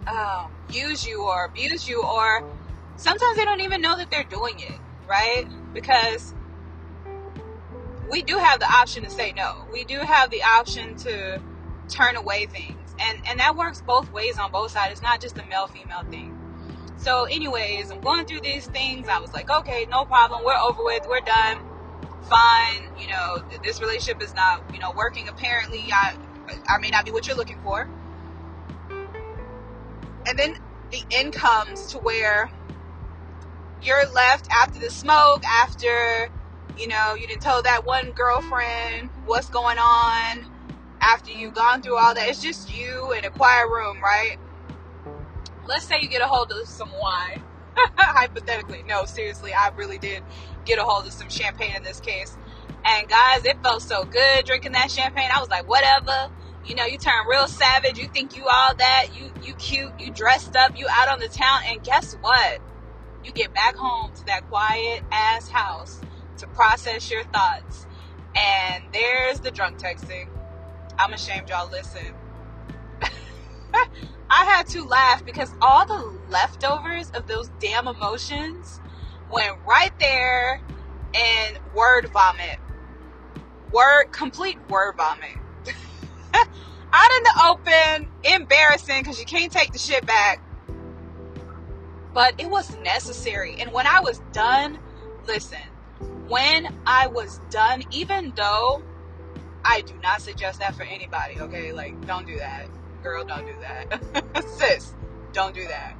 um, 0.07 0.53
use 0.71 1.07
you 1.07 1.25
or 1.25 1.45
abuse 1.47 1.89
you 1.89 2.03
or 2.03 2.57
sometimes 2.97 3.37
they 3.37 3.45
don't 3.45 3.61
even 3.61 3.81
know 3.81 3.97
that 3.97 4.11
they're 4.11 4.25
doing 4.25 4.59
it, 4.59 4.81
right? 5.07 5.47
Because 5.73 6.35
we 8.11 8.23
do 8.23 8.39
have 8.39 8.61
the 8.61 8.71
option 8.71 9.05
to 9.05 9.11
say 9.11 9.33
no. 9.37 9.67
We 9.73 9.85
do 9.85 9.99
have 9.99 10.31
the 10.31 10.43
option 10.43 10.97
to 10.99 11.41
turn 11.89 12.17
away 12.17 12.47
things. 12.47 12.95
And 12.99 13.19
and 13.27 13.41
that 13.41 13.57
works 13.57 13.83
both 13.83 14.11
ways 14.13 14.39
on 14.39 14.51
both 14.53 14.71
sides. 14.71 14.93
It's 14.93 15.03
not 15.03 15.21
just 15.21 15.39
a 15.39 15.47
male 15.47 15.67
female 15.67 16.05
thing. 16.11 16.39
So 16.97 17.25
anyways, 17.25 17.91
I'm 17.91 18.01
going 18.01 18.25
through 18.27 18.41
these 18.41 18.67
things. 18.67 19.09
I 19.09 19.19
was 19.19 19.33
like, 19.33 19.51
okay, 19.51 19.87
no 19.91 20.05
problem. 20.05 20.45
We're 20.45 20.57
over 20.57 20.83
with. 20.85 21.07
We're 21.09 21.21
done. 21.21 21.59
Fine. 22.29 22.91
You 22.99 23.09
know, 23.09 23.45
this 23.63 23.81
relationship 23.81 24.23
is 24.23 24.35
not, 24.35 24.63
you 24.73 24.79
know, 24.81 24.93
working 24.93 25.29
apparently. 25.29 25.85
I 25.93 26.17
I 26.67 26.79
may 26.79 26.91
not 26.91 27.05
be 27.05 27.11
what 27.11 27.27
you're 27.27 27.37
looking 27.37 27.61
for. 27.63 27.89
And 30.27 30.39
then 30.39 30.57
the 30.91 31.03
end 31.11 31.35
comes 31.35 31.87
to 31.89 31.99
where 31.99 32.51
you're 33.83 34.09
left 34.13 34.49
after 34.51 34.79
the 34.79 34.91
smoke, 34.91 35.45
after, 35.45 36.31
you 36.77 36.89
know, 36.89 37.15
you 37.15 37.27
didn't 37.27 37.43
tell 37.43 37.63
that 37.63 37.87
one 37.87 38.13
girlfriend 38.13 39.11
what's 39.25 39.49
going 39.49 39.79
on, 39.79 40.47
after 41.01 41.31
you've 41.31 41.55
gone 41.55 41.83
through 41.83 41.99
all 41.99 42.15
that. 42.15 42.29
It's 42.29 42.41
just 42.41 42.75
you 42.75 43.13
in 43.13 43.25
a 43.25 43.31
quiet 43.31 43.69
room, 43.69 44.03
right? 44.03 44.39
Let's 45.67 45.87
say 45.87 45.99
you 46.01 46.09
get 46.09 46.23
a 46.23 46.27
hold 46.27 46.51
of 46.53 46.67
some 46.67 46.91
wine. 47.01 47.45
Hypothetically. 47.99 48.85
No, 48.89 49.05
seriously, 49.05 49.53
I 49.53 49.71
really 49.77 49.99
did 49.99 50.23
get 50.65 50.79
a 50.79 50.85
hold 50.85 51.07
of 51.07 51.13
some 51.13 51.29
champagne 51.29 51.77
in 51.77 51.83
this 51.83 52.01
case. 52.01 52.39
And 52.85 53.09
guys, 53.09 53.45
it 53.45 53.63
felt 53.63 53.83
so 53.83 54.05
good 54.05 54.45
drinking 54.47 54.73
that 54.73 54.91
champagne. 54.91 55.31
I 55.35 55.41
was 55.41 55.51
like, 55.51 55.69
whatever. 55.69 56.31
You 56.65 56.75
know, 56.75 56.87
you 56.87 56.99
turn 56.99 57.27
real 57.29 57.49
savage. 57.49 57.99
You 57.99 58.09
think 58.09 58.37
you 58.37 58.47
all 58.49 58.75
that. 58.77 59.09
You 59.13 59.33
you 59.43 59.55
cute. 59.55 59.93
You 59.99 60.11
dressed 60.13 60.57
up. 60.57 60.79
You 60.79 60.87
out 60.91 61.09
on 61.09 61.21
the 61.21 61.29
town. 61.29 61.61
And 61.67 61.83
guess 61.83 62.15
what? 62.21 62.61
You 63.23 63.33
get 63.33 63.55
back 63.55 63.77
home 63.77 64.13
to 64.15 64.25
that 64.27 64.49
quiet 64.49 65.03
ass 65.13 65.49
house 65.49 66.05
to 66.39 66.47
process 66.49 67.11
your 67.11 67.25
thoughts. 67.25 67.87
And 68.37 68.85
there's 68.93 69.41
the 69.41 69.51
drunk 69.51 69.79
texting. 69.79 70.31
I'm 70.99 71.13
ashamed 71.13 71.49
y'all 71.51 71.71
listen. 71.71 72.15
I 74.31 74.45
had 74.45 74.67
to 74.69 74.85
laugh 74.85 75.25
because 75.25 75.55
all 75.61 75.87
the 75.87 76.21
leftovers 76.29 77.11
of 77.11 77.27
those 77.27 77.51
damn 77.61 77.89
emotions 77.89 78.81
went 79.31 79.53
right 79.67 79.97
there 79.99 80.63
in 81.15 81.59
word 81.75 82.09
vomit. 82.13 82.61
Word, 83.71 84.13
complete 84.13 84.59
word 84.69 84.95
vomit. 84.97 85.39
Out 86.35 87.11
in 87.17 87.23
the 87.25 87.43
open, 87.47 88.13
embarrassing 88.25 89.03
because 89.03 89.19
you 89.19 89.25
can't 89.27 89.53
take 89.53 89.73
the 89.73 89.79
shit 89.79 90.07
back. 90.07 90.43
But 92.13 92.35
it 92.39 92.51
was 92.51 92.77
necessary. 92.79 93.57
And 93.61 93.73
when 93.73 93.87
I 93.87 94.01
was 94.01 94.21
done, 94.33 94.79
listen, 95.27 95.59
when 96.29 96.69
I 96.87 97.07
was 97.07 97.39
done, 97.51 97.83
even 97.91 98.33
though 98.37 98.83
I 99.65 99.83
do 99.83 99.95
not 100.03 100.21
suggest 100.21 100.61
that 100.61 100.75
for 100.75 100.83
anybody, 100.83 101.41
okay? 101.41 101.73
Like, 101.73 102.07
don't 102.07 102.27
do 102.27 102.37
that. 102.39 102.69
Girl, 103.03 103.25
don't 103.25 103.47
do 103.47 103.55
that. 103.61 104.45
Sis, 104.59 104.95
don't 105.33 105.55
do 105.55 105.67
that 105.67 105.97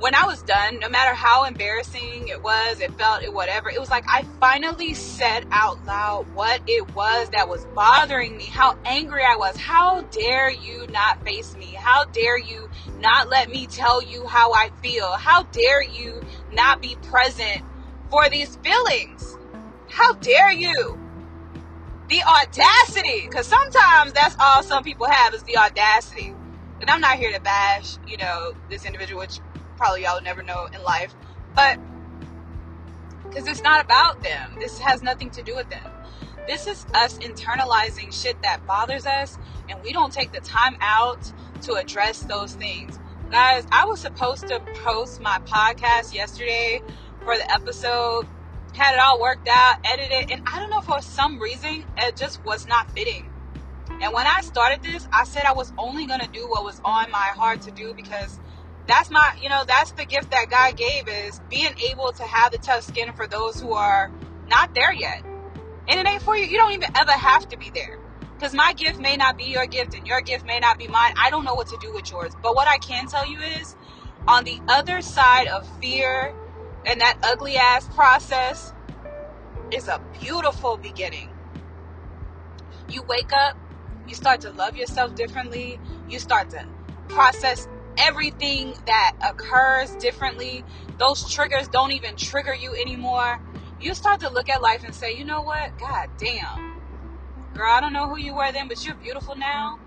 when 0.00 0.14
I 0.14 0.24
was 0.24 0.42
done, 0.42 0.78
no 0.78 0.88
matter 0.88 1.14
how 1.14 1.44
embarrassing 1.44 2.28
it 2.28 2.42
was, 2.42 2.80
it 2.80 2.92
felt, 2.94 3.22
it 3.22 3.32
whatever, 3.32 3.68
it 3.68 3.78
was 3.78 3.90
like 3.90 4.04
I 4.08 4.22
finally 4.40 4.94
said 4.94 5.46
out 5.50 5.84
loud 5.84 6.26
what 6.32 6.62
it 6.66 6.94
was 6.94 7.28
that 7.30 7.48
was 7.50 7.66
bothering 7.74 8.36
me, 8.36 8.44
how 8.44 8.78
angry 8.86 9.22
I 9.22 9.36
was. 9.36 9.58
How 9.58 10.00
dare 10.00 10.50
you 10.50 10.86
not 10.86 11.22
face 11.22 11.54
me? 11.54 11.76
How 11.78 12.06
dare 12.06 12.38
you 12.38 12.70
not 12.98 13.28
let 13.28 13.50
me 13.50 13.66
tell 13.66 14.02
you 14.02 14.26
how 14.26 14.54
I 14.54 14.70
feel? 14.82 15.12
How 15.12 15.42
dare 15.42 15.82
you 15.82 16.22
not 16.50 16.80
be 16.80 16.96
present 17.02 17.62
for 18.10 18.28
these 18.28 18.56
feelings? 18.56 19.38
How 19.88 20.14
dare 20.14 20.52
you? 20.52 20.98
The 22.08 22.22
audacity, 22.24 23.28
because 23.28 23.46
sometimes 23.46 24.12
that's 24.12 24.34
all 24.40 24.62
some 24.62 24.82
people 24.82 25.06
have 25.08 25.32
is 25.32 25.42
the 25.44 25.56
audacity. 25.56 26.34
And 26.80 26.90
I'm 26.90 27.00
not 27.00 27.18
here 27.18 27.32
to 27.32 27.40
bash, 27.40 27.98
you 28.06 28.16
know, 28.16 28.52
this 28.68 28.84
individual, 28.84 29.20
which 29.20 29.38
probably 29.76 30.02
y'all 30.02 30.16
will 30.16 30.22
never 30.22 30.42
know 30.42 30.66
in 30.74 30.82
life. 30.82 31.14
But 31.54 31.78
because 33.30 33.46
it's 33.46 33.62
not 33.62 33.84
about 33.84 34.22
them. 34.22 34.56
This 34.58 34.78
has 34.80 35.02
nothing 35.02 35.30
to 35.30 35.42
do 35.42 35.54
with 35.54 35.70
them. 35.70 35.88
This 36.48 36.66
is 36.66 36.84
us 36.94 37.18
internalizing 37.18 38.12
shit 38.12 38.42
that 38.42 38.66
bothers 38.66 39.06
us, 39.06 39.38
and 39.68 39.80
we 39.82 39.92
don't 39.92 40.12
take 40.12 40.32
the 40.32 40.40
time 40.40 40.76
out 40.80 41.32
to 41.62 41.74
address 41.74 42.20
those 42.22 42.54
things. 42.54 42.98
Guys, 43.30 43.64
I 43.70 43.84
was 43.84 44.00
supposed 44.00 44.48
to 44.48 44.58
post 44.82 45.20
my 45.20 45.38
podcast 45.46 46.12
yesterday 46.12 46.82
for 47.30 47.36
the 47.36 47.52
episode, 47.52 48.26
had 48.72 48.94
it 48.94 49.00
all 49.00 49.20
worked 49.20 49.46
out, 49.48 49.76
edited, 49.84 50.32
and 50.32 50.42
I 50.48 50.58
don't 50.58 50.68
know 50.68 50.80
for 50.80 51.00
some 51.00 51.38
reason 51.38 51.84
it 51.96 52.16
just 52.16 52.44
was 52.44 52.66
not 52.66 52.90
fitting. 52.90 53.30
And 54.02 54.12
when 54.12 54.26
I 54.26 54.40
started 54.40 54.82
this, 54.82 55.06
I 55.12 55.22
said 55.22 55.44
I 55.44 55.52
was 55.52 55.72
only 55.78 56.06
gonna 56.06 56.26
do 56.26 56.48
what 56.48 56.64
was 56.64 56.80
on 56.84 57.08
my 57.12 57.28
heart 57.36 57.60
to 57.62 57.70
do 57.70 57.94
because 57.94 58.40
that's 58.88 59.10
my 59.10 59.32
you 59.40 59.48
know 59.48 59.62
that's 59.64 59.92
the 59.92 60.04
gift 60.04 60.32
that 60.32 60.50
god 60.50 60.76
gave 60.76 61.06
is 61.06 61.40
being 61.48 61.72
able 61.88 62.10
to 62.10 62.24
have 62.24 62.50
the 62.50 62.58
tough 62.58 62.82
skin 62.82 63.12
for 63.12 63.28
those 63.28 63.60
who 63.60 63.74
are 63.74 64.10
not 64.48 64.74
there 64.74 64.92
yet. 64.92 65.24
And 65.86 66.00
it 66.00 66.08
ain't 66.08 66.22
for 66.22 66.36
you. 66.36 66.46
You 66.46 66.56
don't 66.56 66.72
even 66.72 66.90
ever 66.96 67.12
have 67.12 67.48
to 67.50 67.56
be 67.56 67.70
there. 67.70 68.00
Because 68.34 68.54
my 68.54 68.72
gift 68.72 68.98
may 68.98 69.16
not 69.16 69.36
be 69.36 69.44
your 69.44 69.66
gift 69.66 69.94
and 69.94 70.04
your 70.04 70.20
gift 70.20 70.46
may 70.46 70.58
not 70.58 70.78
be 70.78 70.88
mine. 70.88 71.14
I 71.16 71.30
don't 71.30 71.44
know 71.44 71.54
what 71.54 71.68
to 71.68 71.78
do 71.80 71.92
with 71.92 72.10
yours. 72.10 72.32
But 72.42 72.56
what 72.56 72.66
i 72.66 72.78
can 72.78 73.06
tell 73.06 73.30
you 73.30 73.38
is 73.38 73.76
on 74.26 74.42
the 74.42 74.60
other 74.68 75.00
side 75.00 75.46
of 75.46 75.68
fear 75.80 76.34
and 76.86 77.00
that 77.00 77.18
ugly 77.22 77.56
ass 77.56 77.88
process 77.94 78.72
is 79.72 79.88
a 79.88 80.00
beautiful 80.20 80.76
beginning 80.76 81.30
you 82.88 83.02
wake 83.04 83.32
up 83.32 83.56
you 84.06 84.14
start 84.14 84.40
to 84.40 84.50
love 84.50 84.76
yourself 84.76 85.14
differently 85.14 85.78
you 86.08 86.18
start 86.18 86.50
to 86.50 86.64
process 87.08 87.68
everything 87.98 88.74
that 88.86 89.14
occurs 89.22 89.94
differently. 89.96 90.64
Those 90.98 91.30
triggers 91.30 91.68
don't 91.68 91.92
even 91.92 92.16
trigger 92.16 92.54
you 92.54 92.74
anymore. 92.74 93.40
You 93.80 93.94
start 93.94 94.20
to 94.20 94.30
look 94.30 94.48
at 94.48 94.62
life 94.62 94.84
and 94.84 94.94
say, 94.94 95.16
you 95.16 95.24
know 95.24 95.42
what? 95.42 95.78
God 95.78 96.08
damn. 96.18 96.80
Girl, 97.54 97.70
I 97.70 97.80
don't 97.80 97.92
know 97.92 98.08
who 98.08 98.18
you 98.18 98.34
were 98.34 98.50
then, 98.52 98.68
but 98.68 98.84
you're 98.84 98.94
beautiful 98.94 99.36
now. 99.36 99.78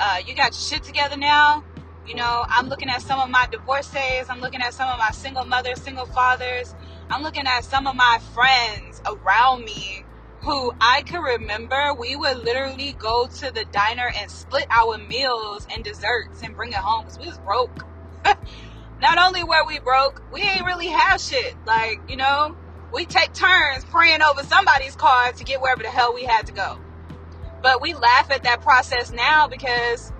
Uh, 0.00 0.18
you 0.26 0.34
got 0.34 0.52
your 0.52 0.52
shit 0.52 0.82
together 0.82 1.16
now. 1.16 1.64
You 2.08 2.14
know, 2.14 2.46
I'm 2.48 2.70
looking 2.70 2.88
at 2.88 3.02
some 3.02 3.20
of 3.20 3.28
my 3.28 3.46
divorcees. 3.50 4.30
I'm 4.30 4.40
looking 4.40 4.62
at 4.62 4.72
some 4.72 4.88
of 4.88 4.98
my 4.98 5.10
single 5.10 5.44
mothers, 5.44 5.82
single 5.82 6.06
fathers. 6.06 6.74
I'm 7.10 7.22
looking 7.22 7.46
at 7.46 7.64
some 7.64 7.86
of 7.86 7.96
my 7.96 8.18
friends 8.32 9.02
around 9.04 9.66
me 9.66 10.06
who 10.40 10.72
I 10.80 11.02
can 11.02 11.20
remember 11.20 11.92
we 11.92 12.16
would 12.16 12.38
literally 12.38 12.94
go 12.94 13.26
to 13.26 13.52
the 13.52 13.66
diner 13.72 14.10
and 14.16 14.30
split 14.30 14.66
our 14.70 14.96
meals 14.96 15.66
and 15.70 15.84
desserts 15.84 16.42
and 16.42 16.56
bring 16.56 16.70
it 16.70 16.76
home 16.76 17.04
because 17.04 17.18
we 17.18 17.26
was 17.26 17.38
broke. 17.40 17.86
Not 19.02 19.18
only 19.18 19.44
were 19.44 19.66
we 19.66 19.78
broke, 19.78 20.22
we 20.32 20.40
ain't 20.40 20.64
really 20.64 20.88
have 20.88 21.20
shit. 21.20 21.56
Like, 21.66 22.00
you 22.08 22.16
know, 22.16 22.56
we 22.90 23.04
take 23.04 23.34
turns 23.34 23.84
praying 23.84 24.22
over 24.22 24.42
somebody's 24.44 24.96
car 24.96 25.32
to 25.32 25.44
get 25.44 25.60
wherever 25.60 25.82
the 25.82 25.90
hell 25.90 26.14
we 26.14 26.24
had 26.24 26.46
to 26.46 26.54
go. 26.54 26.80
But 27.62 27.82
we 27.82 27.92
laugh 27.92 28.30
at 28.30 28.44
that 28.44 28.62
process 28.62 29.12
now 29.12 29.46
because 29.46 30.10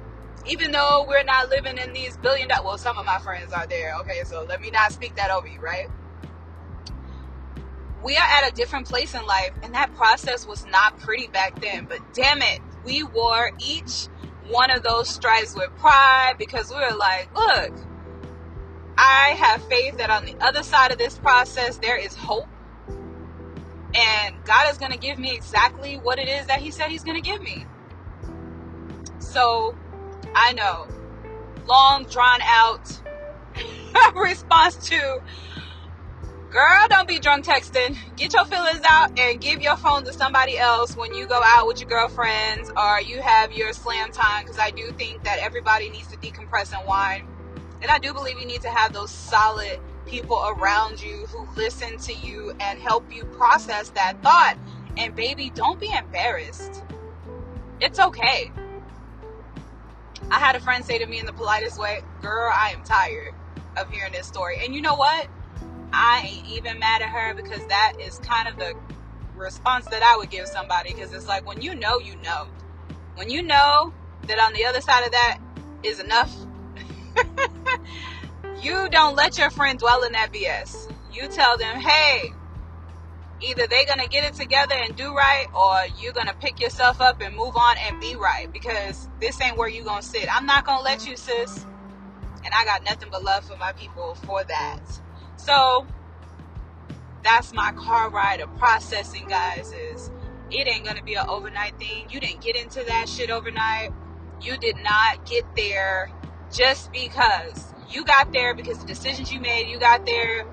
even 0.48 0.72
though 0.72 1.04
we're 1.08 1.24
not 1.24 1.50
living 1.50 1.78
in 1.78 1.92
these 1.92 2.16
billion 2.16 2.48
dollar, 2.48 2.64
well, 2.64 2.78
some 2.78 2.98
of 2.98 3.04
my 3.06 3.18
friends 3.18 3.52
are 3.52 3.66
there. 3.66 3.94
Okay, 4.00 4.22
so 4.24 4.44
let 4.48 4.60
me 4.60 4.70
not 4.70 4.92
speak 4.92 5.14
that 5.16 5.30
over 5.30 5.46
you, 5.46 5.60
right? 5.60 5.88
we 8.02 8.16
are 8.16 8.26
at 8.26 8.50
a 8.50 8.54
different 8.54 8.86
place 8.86 9.14
in 9.14 9.24
life 9.26 9.50
and 9.62 9.74
that 9.74 9.94
process 9.96 10.46
was 10.46 10.64
not 10.66 10.98
pretty 11.00 11.26
back 11.28 11.60
then 11.60 11.84
but 11.88 11.98
damn 12.14 12.40
it 12.42 12.60
we 12.84 13.02
wore 13.02 13.50
each 13.58 14.06
one 14.48 14.70
of 14.70 14.82
those 14.82 15.08
stripes 15.08 15.54
with 15.54 15.68
pride 15.78 16.34
because 16.38 16.70
we 16.70 16.76
were 16.76 16.96
like 16.96 17.28
look 17.34 17.72
i 18.96 19.34
have 19.38 19.62
faith 19.68 19.96
that 19.98 20.10
on 20.10 20.24
the 20.24 20.36
other 20.40 20.62
side 20.62 20.92
of 20.92 20.98
this 20.98 21.18
process 21.18 21.78
there 21.78 21.96
is 21.96 22.14
hope 22.14 22.48
and 23.94 24.36
god 24.44 24.70
is 24.70 24.78
going 24.78 24.92
to 24.92 24.98
give 24.98 25.18
me 25.18 25.34
exactly 25.34 25.96
what 25.96 26.18
it 26.18 26.28
is 26.28 26.46
that 26.46 26.60
he 26.60 26.70
said 26.70 26.88
he's 26.88 27.04
going 27.04 27.20
to 27.20 27.28
give 27.28 27.42
me 27.42 27.66
so 29.18 29.76
i 30.34 30.52
know 30.52 30.88
long 31.66 32.04
drawn 32.04 32.40
out 32.42 33.00
response 34.14 34.76
to 34.76 35.20
Girl, 36.50 36.86
don't 36.88 37.06
be 37.06 37.18
drunk 37.18 37.44
texting. 37.44 37.94
Get 38.16 38.32
your 38.32 38.46
feelings 38.46 38.80
out 38.88 39.18
and 39.18 39.38
give 39.38 39.60
your 39.60 39.76
phone 39.76 40.04
to 40.04 40.14
somebody 40.14 40.56
else 40.56 40.96
when 40.96 41.12
you 41.12 41.26
go 41.26 41.42
out 41.44 41.66
with 41.66 41.78
your 41.78 41.90
girlfriends 41.90 42.70
or 42.74 43.02
you 43.02 43.20
have 43.20 43.52
your 43.52 43.74
slam 43.74 44.10
time. 44.12 44.44
Because 44.44 44.58
I 44.58 44.70
do 44.70 44.90
think 44.92 45.24
that 45.24 45.40
everybody 45.40 45.90
needs 45.90 46.06
to 46.08 46.16
decompress 46.16 46.72
and 46.72 46.88
wine. 46.88 47.28
And 47.82 47.90
I 47.90 47.98
do 47.98 48.14
believe 48.14 48.40
you 48.40 48.46
need 48.46 48.62
to 48.62 48.70
have 48.70 48.94
those 48.94 49.10
solid 49.10 49.78
people 50.06 50.42
around 50.56 51.02
you 51.02 51.26
who 51.26 51.46
listen 51.54 51.98
to 51.98 52.14
you 52.14 52.54
and 52.60 52.78
help 52.78 53.14
you 53.14 53.26
process 53.26 53.90
that 53.90 54.22
thought. 54.22 54.56
And 54.96 55.14
baby, 55.14 55.50
don't 55.50 55.78
be 55.78 55.92
embarrassed. 55.92 56.82
It's 57.78 58.00
okay. 58.00 58.52
I 60.30 60.38
had 60.38 60.56
a 60.56 60.60
friend 60.60 60.84
say 60.84 60.98
to 60.98 61.06
me 61.06 61.18
in 61.18 61.26
the 61.26 61.32
politest 61.32 61.78
way, 61.78 62.02
Girl, 62.20 62.50
I 62.52 62.70
am 62.70 62.82
tired 62.82 63.34
of 63.76 63.90
hearing 63.90 64.12
this 64.12 64.26
story. 64.26 64.58
And 64.64 64.74
you 64.74 64.82
know 64.82 64.96
what? 64.96 65.28
I 65.92 66.26
ain't 66.26 66.46
even 66.46 66.78
mad 66.78 67.02
at 67.02 67.08
her 67.08 67.34
because 67.34 67.66
that 67.68 67.94
is 67.98 68.18
kind 68.18 68.48
of 68.48 68.58
the 68.58 68.74
response 69.34 69.86
that 69.86 70.02
I 70.02 70.16
would 70.16 70.30
give 70.30 70.46
somebody 70.46 70.92
because 70.92 71.12
it's 71.12 71.26
like 71.26 71.46
when 71.46 71.62
you 71.62 71.74
know, 71.74 71.98
you 71.98 72.16
know. 72.16 72.48
When 73.14 73.30
you 73.30 73.42
know 73.42 73.92
that 74.26 74.38
on 74.38 74.52
the 74.52 74.64
other 74.64 74.80
side 74.80 75.04
of 75.04 75.12
that 75.12 75.38
is 75.82 75.98
enough, 75.98 76.34
you 78.62 78.88
don't 78.90 79.16
let 79.16 79.38
your 79.38 79.50
friend 79.50 79.78
dwell 79.78 80.04
in 80.04 80.12
that 80.12 80.32
BS. 80.32 80.92
You 81.12 81.28
tell 81.28 81.56
them, 81.56 81.80
hey, 81.80 82.32
either 83.40 83.66
they're 83.66 83.86
going 83.86 84.00
to 84.00 84.08
get 84.08 84.24
it 84.24 84.34
together 84.34 84.74
and 84.74 84.96
do 84.96 85.14
right 85.14 85.46
or 85.54 85.86
you're 86.00 86.12
going 86.12 86.26
to 86.26 86.34
pick 86.34 86.60
yourself 86.60 87.00
up 87.00 87.20
and 87.20 87.34
move 87.34 87.56
on 87.56 87.76
and 87.86 88.00
be 88.00 88.16
right 88.16 88.52
because 88.52 89.08
this 89.20 89.40
ain't 89.40 89.56
where 89.56 89.68
you're 89.68 89.84
going 89.84 90.02
to 90.02 90.06
sit. 90.06 90.28
I'm 90.34 90.46
not 90.46 90.66
going 90.66 90.78
to 90.78 90.84
let 90.84 91.06
you, 91.06 91.16
sis. 91.16 91.64
And 92.44 92.54
I 92.54 92.64
got 92.64 92.84
nothing 92.84 93.08
but 93.10 93.22
love 93.22 93.44
for 93.44 93.56
my 93.56 93.72
people 93.72 94.14
for 94.14 94.44
that. 94.44 94.80
So 95.36 95.86
that's 97.22 97.52
my 97.52 97.72
car 97.72 98.10
ride 98.10 98.40
of 98.40 98.56
processing, 98.56 99.26
guys. 99.28 99.72
Is 99.72 100.10
it 100.50 100.66
ain't 100.66 100.84
gonna 100.84 101.02
be 101.02 101.14
an 101.14 101.28
overnight 101.28 101.78
thing. 101.78 102.06
You 102.08 102.20
didn't 102.20 102.40
get 102.40 102.56
into 102.56 102.82
that 102.84 103.08
shit 103.08 103.30
overnight. 103.30 103.92
You 104.40 104.56
did 104.56 104.76
not 104.82 105.26
get 105.26 105.44
there 105.56 106.10
just 106.52 106.92
because. 106.92 107.74
You 107.90 108.04
got 108.04 108.32
there 108.32 108.54
because 108.54 108.78
the 108.78 108.86
decisions 108.86 109.32
you 109.32 109.40
made. 109.40 109.68
You 109.68 109.78
got 109.78 110.06
there 110.06 110.44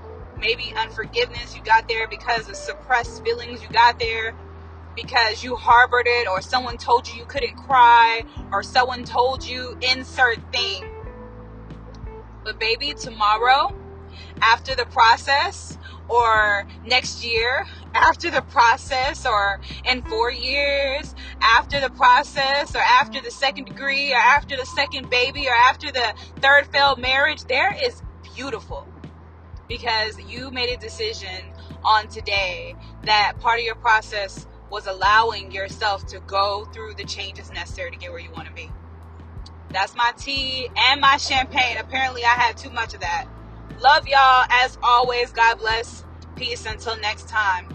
maybe 0.46 0.74
unforgiveness. 0.76 1.56
You 1.56 1.64
got 1.64 1.88
there 1.88 2.08
because 2.08 2.48
of 2.48 2.56
suppressed 2.56 3.24
feelings. 3.24 3.62
You 3.64 3.70
got 3.70 4.00
there 4.00 4.36
because 4.96 5.44
you 5.44 5.56
harbored 5.56 6.06
it, 6.08 6.28
or 6.28 6.42
someone 6.42 6.78
told 6.78 7.08
you 7.08 7.16
you 7.16 7.26
couldn't 7.26 7.56
cry, 7.56 8.24
or 8.52 8.64
someone 8.64 9.04
told 9.04 9.46
you 9.46 9.78
insert 9.82 10.40
thing. 10.54 10.86
But 12.44 12.60
baby, 12.60 12.94
tomorrow 12.94 13.74
after 14.42 14.76
the 14.76 14.86
process 14.86 15.78
or 16.08 16.68
next 16.86 17.24
year 17.24 17.66
after 17.94 18.30
the 18.30 18.42
process 18.42 19.26
or 19.26 19.60
in 19.86 20.02
four 20.04 20.32
years 20.32 21.16
after 21.42 21.80
the 21.82 21.90
process 21.90 22.76
or 22.76 22.80
after 22.80 23.20
the 23.22 23.32
second 23.32 23.66
degree 23.66 24.14
or 24.14 24.18
after 24.18 24.56
the 24.56 24.66
second 24.66 25.10
baby 25.10 25.48
or 25.48 25.54
after 25.54 25.92
the 25.92 26.14
third 26.42 26.68
failed 26.68 27.00
marriage, 27.00 27.44
there 27.46 27.76
is 27.84 28.02
beautiful 28.36 28.88
because 29.68 30.20
you 30.22 30.52
made 30.52 30.74
a 30.74 30.78
decision 30.78 31.54
on 31.84 32.08
today 32.08 32.76
that 33.04 33.34
part 33.40 33.60
of 33.60 33.66
your 33.66 33.76
process 33.76 34.48
was 34.70 34.88
allowing 34.88 35.52
yourself 35.52 36.06
to 36.08 36.20
go 36.22 36.66
through 36.74 36.96
the 36.96 37.06
changes 37.06 37.52
necessary 37.52 37.92
to 37.92 37.98
get 37.98 38.12
where 38.12 38.20
you 38.20 38.32
want 38.32 38.48
to 38.48 38.54
be. 38.54 38.72
That's 39.70 39.96
my 39.96 40.14
tea 40.18 40.70
and 40.78 41.02
my 41.02 41.18
champagne. 41.18 41.78
Apparently, 41.78 42.24
I 42.24 42.30
had 42.30 42.58
too 42.58 42.70
much 42.70 42.94
of 42.94 43.02
that. 43.02 43.28
Love 43.80 44.08
y'all 44.08 44.46
as 44.50 44.78
always. 44.82 45.32
God 45.32 45.60
bless. 45.60 46.06
Peace 46.36 46.66
until 46.66 46.98
next 47.00 47.28
time. 47.28 47.75